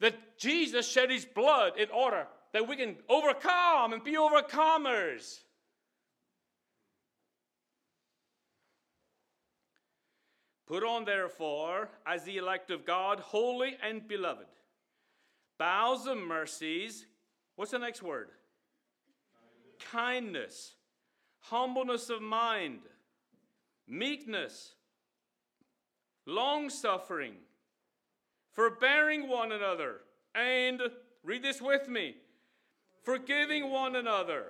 [0.00, 5.40] that Jesus shed his blood in order that we can overcome and be overcomers.
[10.66, 14.46] Put on, therefore, as the elect of God, holy and beloved,
[15.58, 17.06] bowels of mercies.
[17.56, 18.28] What's the next word?
[19.90, 19.90] Kindness.
[19.90, 20.74] Kindness,
[21.40, 22.80] humbleness of mind,
[23.88, 24.74] meekness,
[26.24, 27.34] long suffering,
[28.52, 30.02] forbearing one another,
[30.36, 30.80] and,
[31.24, 32.14] read this with me,
[33.02, 34.44] forgiving one another.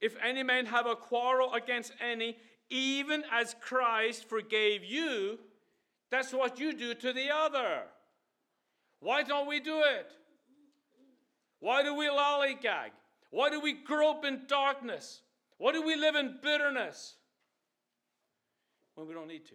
[0.00, 2.36] If any man have a quarrel against any,
[2.70, 5.38] even as Christ forgave you,
[6.10, 7.82] that's what you do to the other.
[9.00, 10.10] Why don't we do it?
[11.60, 12.90] Why do we lollygag?
[13.30, 15.22] Why do we grope in darkness?
[15.58, 17.14] Why do we live in bitterness
[18.94, 19.54] when we don't need to?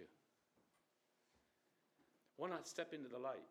[2.37, 3.43] Why not step into the light?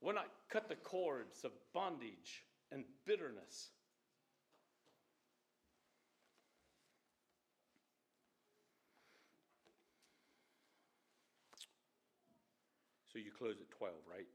[0.00, 3.70] Why not cut the cords of bondage and bitterness?
[13.12, 14.26] So you close at 12, right?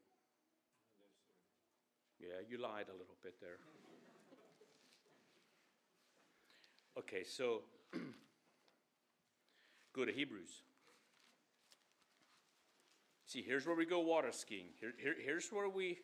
[2.20, 3.58] Yeah, you lied a little bit there.
[6.98, 7.62] Okay, so
[9.96, 10.64] go to Hebrews.
[13.28, 14.68] See, here's where we go water skiing.
[14.80, 16.00] Here, here, here's where we,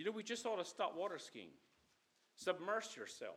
[0.00, 1.50] you know, we just ought to stop water skiing.
[2.34, 3.36] Submerge yourself.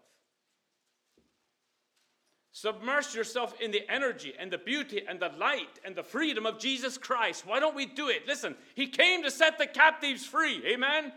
[2.54, 6.60] Submerge yourself in the energy and the beauty and the light and the freedom of
[6.60, 7.46] Jesus Christ.
[7.46, 8.26] Why don't we do it?
[8.30, 10.64] Listen, He came to set the captives free.
[10.66, 11.00] Amen?
[11.00, 11.12] Amen?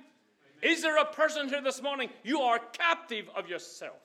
[0.62, 2.10] Is there a person here this morning?
[2.24, 4.02] You are captive of yourself.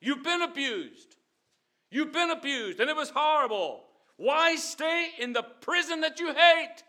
[0.00, 1.16] You've been abused.
[1.90, 3.82] You've been abused, and it was horrible.
[4.18, 6.84] Why stay in the prison that you hate?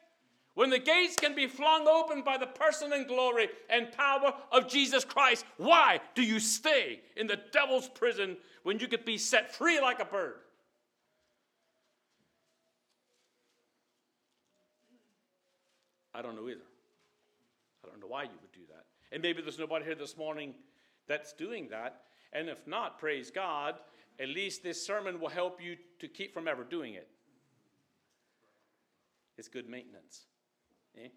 [0.56, 4.68] When the gates can be flung open by the person and glory and power of
[4.68, 9.54] Jesus Christ, why do you stay in the devil's prison when you could be set
[9.54, 10.36] free like a bird?
[16.14, 16.62] I don't know either.
[17.84, 18.86] I don't know why you would do that.
[19.12, 20.54] And maybe there's nobody here this morning
[21.08, 22.01] that's doing that.
[22.32, 23.76] And if not, praise God,
[24.20, 27.08] at least this sermon will help you to keep from ever doing it.
[29.39, 30.26] It's good maintenance.
[30.97, 31.07] Eh?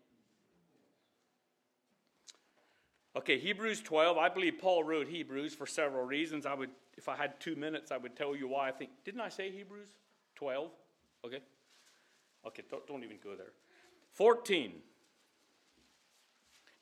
[3.16, 4.18] Okay, Hebrews 12.
[4.18, 6.46] I believe Paul wrote Hebrews for several reasons.
[6.46, 8.90] I would, if I had two minutes, I would tell you why I think.
[9.04, 9.88] Didn't I say Hebrews
[10.36, 10.70] 12?
[11.24, 11.40] Okay.
[12.46, 13.52] Okay, don't, don't even go there.
[14.12, 14.72] 14.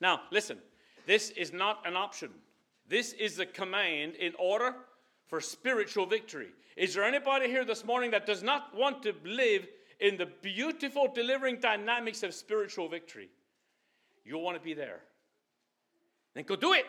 [0.01, 0.59] Now, listen,
[1.05, 2.29] this is not an option.
[2.87, 4.75] This is a command in order
[5.27, 6.49] for spiritual victory.
[6.75, 9.67] Is there anybody here this morning that does not want to live
[9.99, 13.29] in the beautiful delivering dynamics of spiritual victory,
[14.23, 14.99] you'll want to be there.
[16.33, 16.85] Then go do it.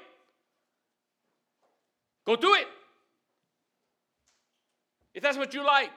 [2.24, 2.66] Go do it.
[5.14, 5.92] If that's what you like,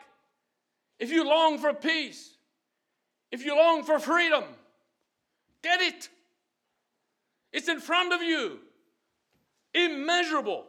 [1.00, 2.36] if you long for peace,
[3.32, 4.44] if you long for freedom,
[5.62, 6.10] get it.
[7.52, 8.60] It's in front of you.
[9.74, 10.66] Immeasurable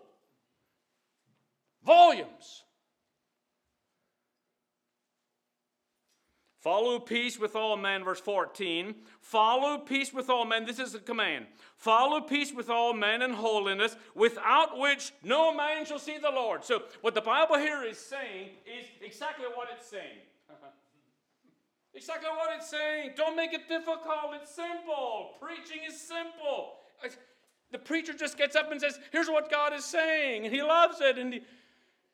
[1.85, 2.65] volumes.
[6.61, 8.95] Follow peace with all men, verse 14.
[9.23, 10.67] Follow peace with all men.
[10.67, 11.47] This is a command.
[11.77, 16.63] Follow peace with all men and holiness, without which no man shall see the Lord.
[16.63, 20.21] So, what the Bible here is saying is exactly what it's saying.
[21.95, 23.13] exactly what it's saying.
[23.17, 24.35] Don't make it difficult.
[24.35, 25.31] It's simple.
[25.41, 26.75] Preaching is simple.
[27.73, 30.45] The preacher just gets up and says, Here's what God is saying.
[30.45, 31.17] And he loves it.
[31.17, 31.41] And he,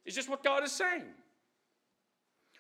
[0.05, 1.03] it's just what God is saying.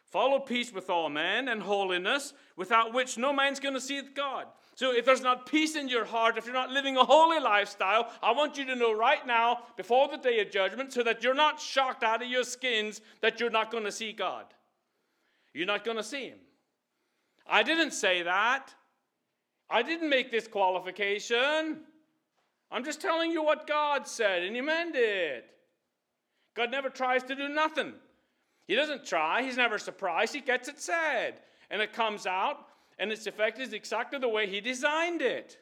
[0.07, 4.47] Follow peace with all men and holiness, without which no man's going to see God.
[4.77, 8.13] So, if there's not peace in your heart, if you're not living a holy lifestyle,
[8.23, 11.35] I want you to know right now, before the day of judgment, so that you're
[11.35, 14.45] not shocked out of your skins that you're not going to see God.
[15.53, 16.39] You're not going to see Him.
[17.49, 18.75] I didn't say that.
[19.69, 21.81] I didn't make this qualification.
[22.71, 25.47] I'm just telling you what God said, and He meant it.
[26.55, 27.95] God never tries to do nothing.
[28.67, 31.41] He doesn't try, he's never surprised, he gets it said.
[31.71, 32.67] And it comes out,
[32.99, 35.59] and its effect is exactly the way he designed it.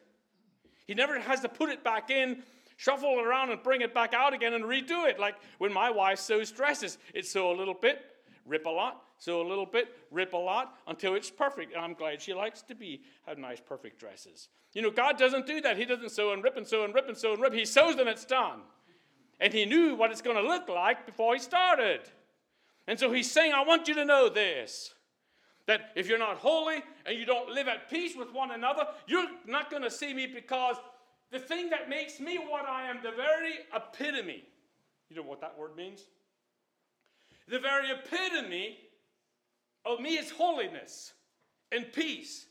[0.85, 2.43] He never has to put it back in,
[2.77, 5.19] shuffle it around, and bring it back out again and redo it.
[5.19, 8.01] Like when my wife sews dresses, it sew a little bit,
[8.45, 11.73] rip a lot, sew a little bit, rip a lot until it's perfect.
[11.73, 14.49] And I'm glad she likes to be have nice, perfect dresses.
[14.73, 15.77] You know, God doesn't do that.
[15.77, 17.53] He doesn't sew and rip and sew and rip and sew and rip.
[17.53, 18.59] He sews and it's done.
[19.39, 22.01] And he knew what it's going to look like before he started.
[22.87, 24.93] And so he's saying, I want you to know this
[25.67, 29.27] that if you're not holy and you don't live at peace with one another, you're
[29.47, 30.75] not going to see me because
[31.31, 34.43] the thing that makes me what I am, the very epitome,
[35.09, 36.01] you know what that word means?
[37.47, 38.77] The very epitome
[39.85, 41.13] of me is holiness
[41.71, 42.45] and peace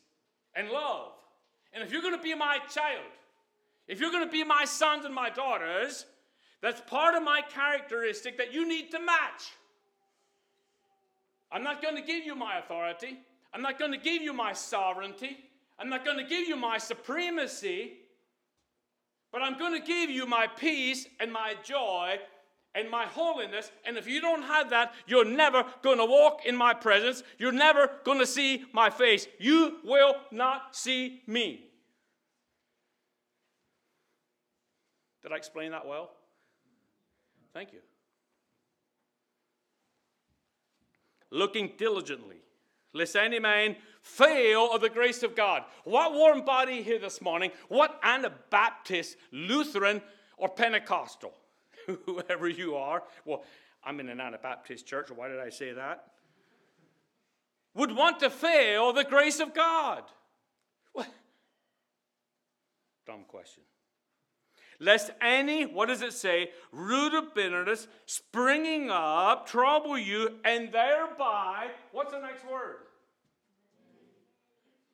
[0.55, 1.13] and love.
[1.73, 3.11] And if you're going to be my child,
[3.87, 6.07] if you're going to be my sons and my daughters,
[6.63, 9.53] that's part of my characteristic that you need to match.
[11.55, 13.17] I'm not going to give you my authority.
[13.55, 15.39] I'm not going to give you my sovereignty.
[15.79, 17.93] I'm not going to give you my supremacy.
[19.31, 22.19] But I'm going to give you my peace and my joy
[22.75, 23.71] and my holiness.
[23.87, 27.23] And if you don't have that, you're never going to walk in my presence.
[27.39, 29.29] You're never going to see my face.
[29.39, 31.71] You will not see me.
[35.23, 36.11] Did I explain that well?
[37.53, 37.79] Thank you.
[41.35, 42.37] Looking diligently,
[42.93, 45.65] lest any man fail of the grace of God.
[45.83, 47.51] What warm body here this morning?
[47.67, 50.01] What Anabaptist, Lutheran,
[50.37, 51.35] or Pentecostal?
[52.07, 53.03] Whoever you are.
[53.25, 53.43] Well,
[53.83, 55.11] I'm in an Anabaptist church.
[55.11, 56.05] Why did I say that?
[57.75, 60.05] Would want to fail the grace of God.
[60.93, 61.09] What?
[63.09, 63.65] Dumb question.
[64.81, 71.69] Lest any, what does it say, root of bitterness springing up trouble you, and thereby,
[71.93, 72.77] what's the next word?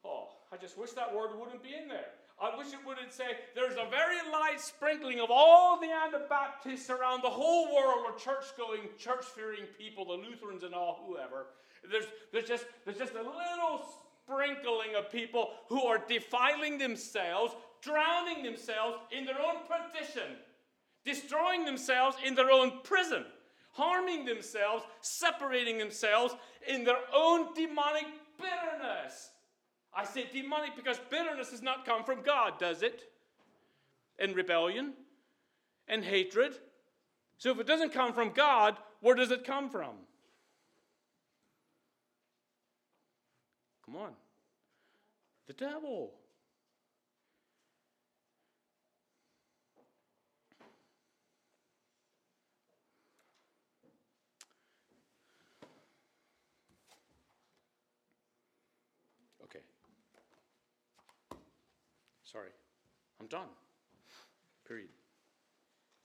[0.05, 2.07] Oh, I just wish that word wouldn't be in there.
[2.43, 7.23] I wish it wouldn't say there's a very light sprinkling of all the Anabaptists around
[7.23, 11.49] the whole world, or church going, church fearing people, the Lutherans and all, whoever.
[11.91, 13.85] There's, there's, just, there's just a little
[14.25, 20.37] sprinkling of people who are defiling themselves, drowning themselves in their own perdition,
[21.05, 23.25] destroying themselves in their own prison,
[23.73, 26.35] harming themselves, separating themselves
[26.67, 28.07] in their own demonic
[28.39, 29.31] bitterness.
[29.95, 33.11] I say demonic because bitterness does not come from God, does it?
[34.19, 34.93] And rebellion
[35.89, 36.57] and hatred.
[37.39, 39.95] So if it doesn't come from God, where does it come from?
[43.87, 44.13] Come on.
[45.49, 46.13] The devil.
[59.43, 59.59] Okay.
[62.23, 62.51] Sorry.
[63.21, 63.49] I'm done.
[64.67, 64.89] Period.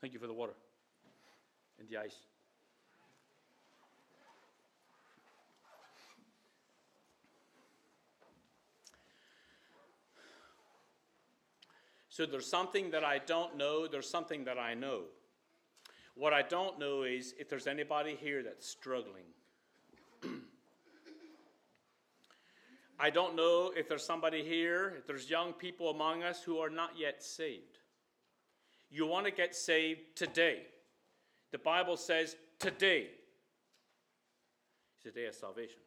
[0.02, 0.54] Thank you for the water
[1.80, 2.16] and the ice.
[12.10, 15.02] So there's something that I don't know, there's something that I know.
[16.16, 19.26] What I don't know is if there's anybody here that's struggling.
[23.06, 26.72] I don't know if there's somebody here, if there's young people among us who are
[26.72, 27.78] not yet saved.
[28.90, 30.64] You want to get saved today.
[31.52, 33.10] The Bible says today
[34.98, 35.82] is the day of salvation.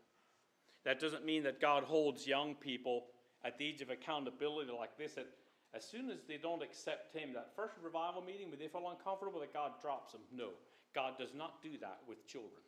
[0.84, 3.06] That doesn't mean that God holds young people
[3.44, 5.26] at the age of accountability like this at
[5.74, 9.40] as soon as they don't accept Him, that first revival meeting, where they feel uncomfortable,
[9.40, 10.20] that God drops them.
[10.32, 10.50] No,
[10.94, 12.62] God does not do that with children.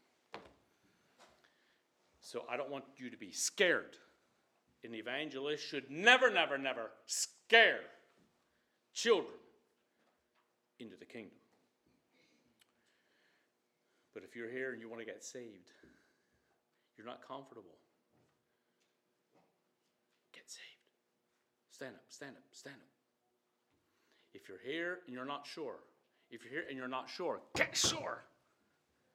[2.20, 3.96] So I don't want you to be scared.
[4.82, 7.80] An evangelist should never, never, never scare
[8.94, 9.36] children
[10.78, 11.36] into the kingdom.
[14.14, 15.70] But if you're here and you want to get saved,
[16.96, 17.76] you're not comfortable.
[20.32, 20.64] Get saved.
[21.70, 22.88] Stand up, stand up, stand up.
[24.34, 25.76] If you're here and you're not sure,
[26.30, 28.24] if you're here and you're not sure, get sure.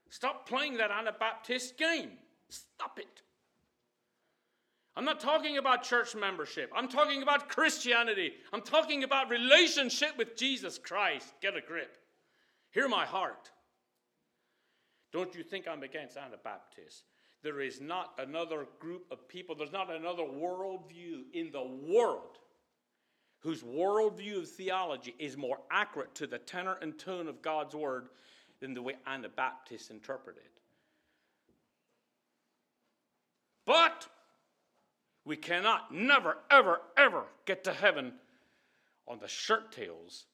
[0.09, 2.11] Stop playing that Anabaptist game.
[2.49, 3.22] Stop it.
[4.98, 6.72] I'm not talking about church membership.
[6.74, 8.34] I'm talking about Christianity.
[8.54, 11.34] I'm talking about relationship with Jesus Christ.
[11.41, 11.98] Get a grip.
[12.72, 13.52] Hear my heart.
[15.12, 17.04] Don't you think I'm against Anabaptists?
[17.43, 22.39] There is not another group of people, there's not another worldview in the world
[23.39, 28.10] whose worldview of theology is more accurate to the tenor and tone of God's word
[28.60, 30.52] than the way Anabaptists interpret it.
[33.66, 34.08] But
[35.26, 38.13] we cannot, never, ever, ever get to heaven
[39.07, 40.26] on the shirt tails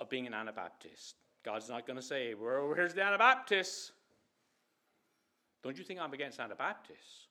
[0.00, 1.16] of being an Anabaptist.
[1.44, 3.92] God's not going to say, well, here's the Anabaptists.
[5.62, 7.26] Don't you think I'm against Anabaptists?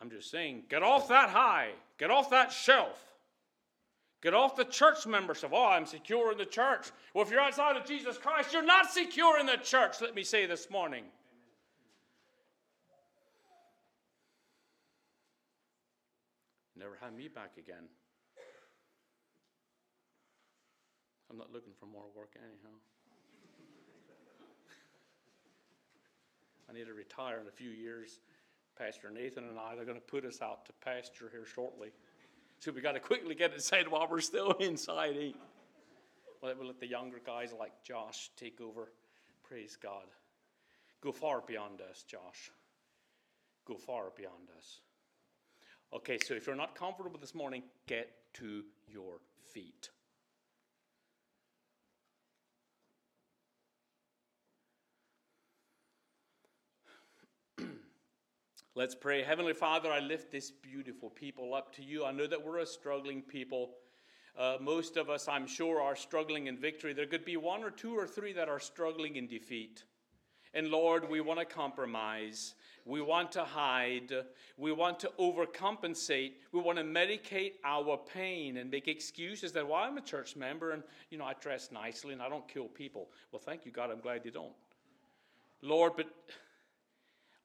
[0.00, 3.02] I'm just saying, get off that high, get off that shelf.
[4.22, 5.50] Get off the church membership.
[5.52, 6.90] Oh, I'm secure in the church.
[7.14, 10.24] Well, if you're outside of Jesus Christ, you're not secure in the church, let me
[10.24, 11.04] say this morning.
[16.86, 17.82] Never have me back again.
[21.28, 22.76] I'm not looking for more work anyhow.
[26.70, 28.20] I need to retire in a few years.
[28.78, 31.88] Pastor Nathan and I, they're going to put us out to pasture here shortly.
[32.60, 35.16] So we got to quickly get inside while we're still inside.
[35.20, 35.32] Eh?
[36.40, 38.92] We'll let the younger guys like Josh take over.
[39.42, 40.04] Praise God.
[41.00, 42.52] Go far beyond us, Josh.
[43.66, 44.82] Go far beyond us.
[45.94, 49.20] Okay, so if you're not comfortable this morning, get to your
[49.54, 49.90] feet.
[58.74, 59.22] Let's pray.
[59.22, 62.04] Heavenly Father, I lift this beautiful people up to you.
[62.04, 63.72] I know that we're a struggling people.
[64.38, 66.92] uh, most of us, I'm sure, are struggling in victory.
[66.92, 69.84] There could be one or two or three that are struggling in defeat.
[70.56, 72.54] And Lord, we want to compromise.
[72.86, 74.10] We want to hide.
[74.56, 76.32] We want to overcompensate.
[76.50, 80.70] We want to medicate our pain and make excuses that, well, I'm a church member
[80.70, 83.10] and, you know, I dress nicely and I don't kill people.
[83.32, 83.90] Well, thank you, God.
[83.90, 84.54] I'm glad you don't.
[85.60, 86.06] Lord, but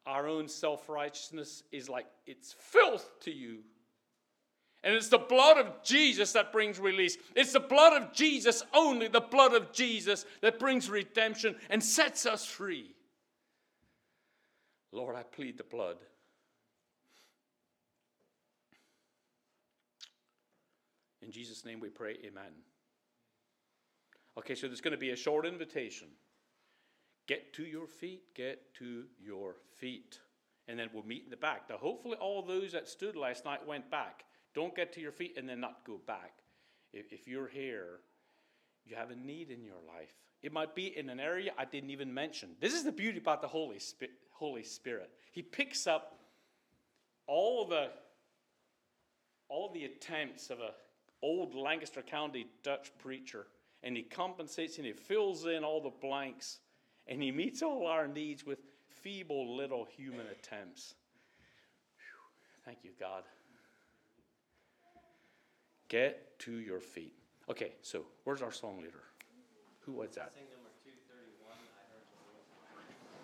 [0.06, 3.58] our own self righteousness is like it's filth to you.
[4.86, 7.18] And it's the blood of Jesus that brings release.
[7.36, 12.26] It's the blood of Jesus only, the blood of Jesus that brings redemption and sets
[12.26, 12.96] us free.
[14.92, 15.98] Lord, I plead the blood.
[21.22, 22.52] In Jesus' name we pray, amen.
[24.38, 26.08] Okay, so there's going to be a short invitation.
[27.28, 30.20] Get to your feet, get to your feet.
[30.68, 31.70] And then we'll meet in the back.
[31.70, 34.26] Now, hopefully, all those that stood last night went back.
[34.54, 36.34] Don't get to your feet and then not go back.
[36.94, 38.00] If, you're here,
[38.86, 40.14] you have a need in your life.
[40.44, 42.50] It might be in an area I didn't even mention.
[42.60, 44.14] This is the beauty about the Holy Spirit.
[44.42, 45.12] Holy Spirit.
[45.32, 46.18] He picks up
[47.28, 47.92] all the
[49.50, 50.72] all the attempts of a
[51.22, 53.46] old Lancaster County Dutch preacher,
[53.84, 56.58] and he compensates and he fills in all the blanks,
[57.06, 58.58] and he meets all our needs with
[58.90, 60.96] feeble little human attempts.
[61.98, 62.66] Whew.
[62.66, 63.24] Thank you, God.
[65.88, 67.14] Get to your feet.
[67.48, 69.04] Okay, so where's our song leader?
[69.82, 70.32] Who was that?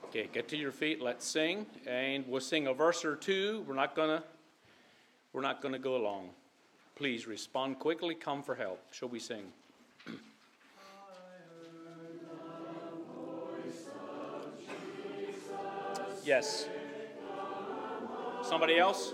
[0.09, 1.01] Okay, get to your feet.
[1.01, 3.65] Let's sing, and we'll sing a verse or two.
[3.67, 4.23] We're not gonna,
[5.33, 6.29] we're not gonna go along.
[6.95, 8.15] Please respond quickly.
[8.15, 8.79] Come for help.
[8.91, 9.51] Shall we sing?
[16.23, 16.69] yes.
[18.43, 19.11] Somebody else?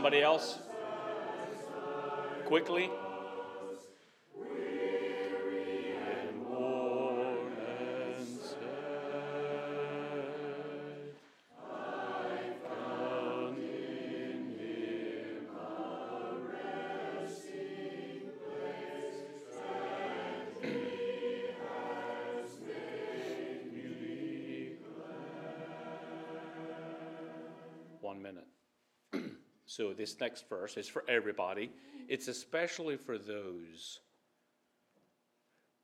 [0.00, 0.58] Somebody else?
[2.46, 2.88] Quickly.
[28.00, 28.49] One minute.
[29.70, 31.70] So this next verse is for everybody.
[32.08, 34.00] It's especially for those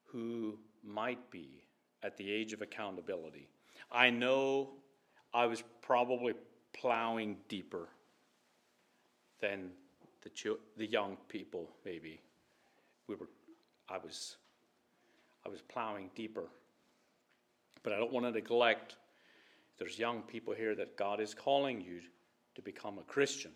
[0.07, 1.63] who might be
[2.03, 3.49] at the age of accountability.
[3.93, 4.71] I know
[5.33, 6.35] I was probably
[6.73, 7.89] plowing deeper
[9.41, 9.71] than
[10.23, 12.21] the the young people maybe.
[13.07, 13.29] We were
[13.89, 14.37] I was
[15.47, 16.49] I was plowing deeper.
[17.85, 18.97] But I don't want to neglect
[19.79, 22.01] there's young people here that God is calling you
[22.57, 23.53] to become a Christian.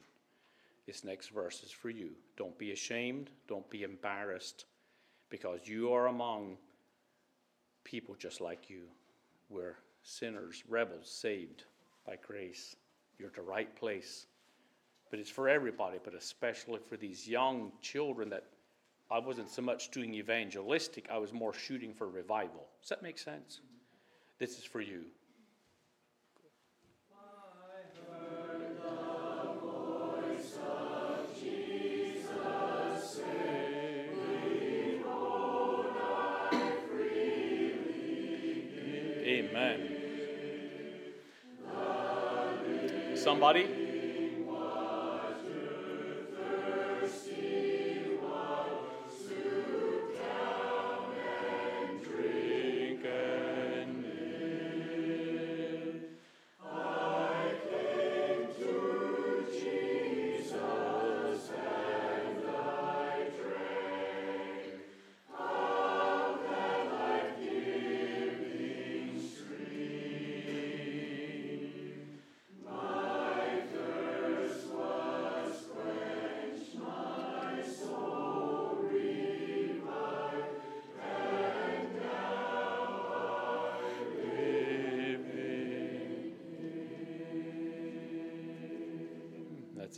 [0.87, 2.11] This next verse is for you.
[2.37, 4.65] Don't be ashamed, don't be embarrassed,
[5.29, 6.57] because you are among
[7.85, 8.83] people just like you.
[9.49, 11.65] We're sinners, rebels, saved
[12.07, 12.77] by grace.
[13.19, 14.27] You're at the right place.
[15.11, 18.45] But it's for everybody, but especially for these young children that
[19.11, 22.67] I wasn't so much doing evangelistic, I was more shooting for revival.
[22.81, 23.61] Does that make sense?
[24.39, 25.03] This is for you.
[43.41, 43.80] Somebody?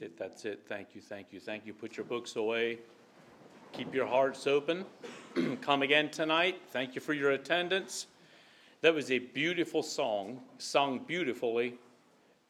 [0.03, 0.61] It, that's it.
[0.69, 1.73] Thank you, thank you, thank you.
[1.73, 2.79] Put your books away.
[3.73, 4.85] Keep your hearts open.
[5.63, 6.61] Come again tonight.
[6.71, 8.07] Thank you for your attendance.
[8.83, 11.79] That was a beautiful song, sung beautifully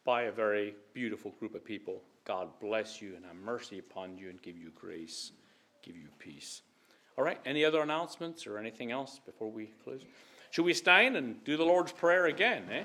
[0.05, 2.03] by a very beautiful group of people.
[2.24, 5.32] God bless you and have mercy upon you and give you grace,
[5.82, 6.62] give you peace.
[7.18, 10.00] All right, any other announcements or anything else before we close?
[10.50, 12.84] Should we stand and do the Lord's Prayer again, eh?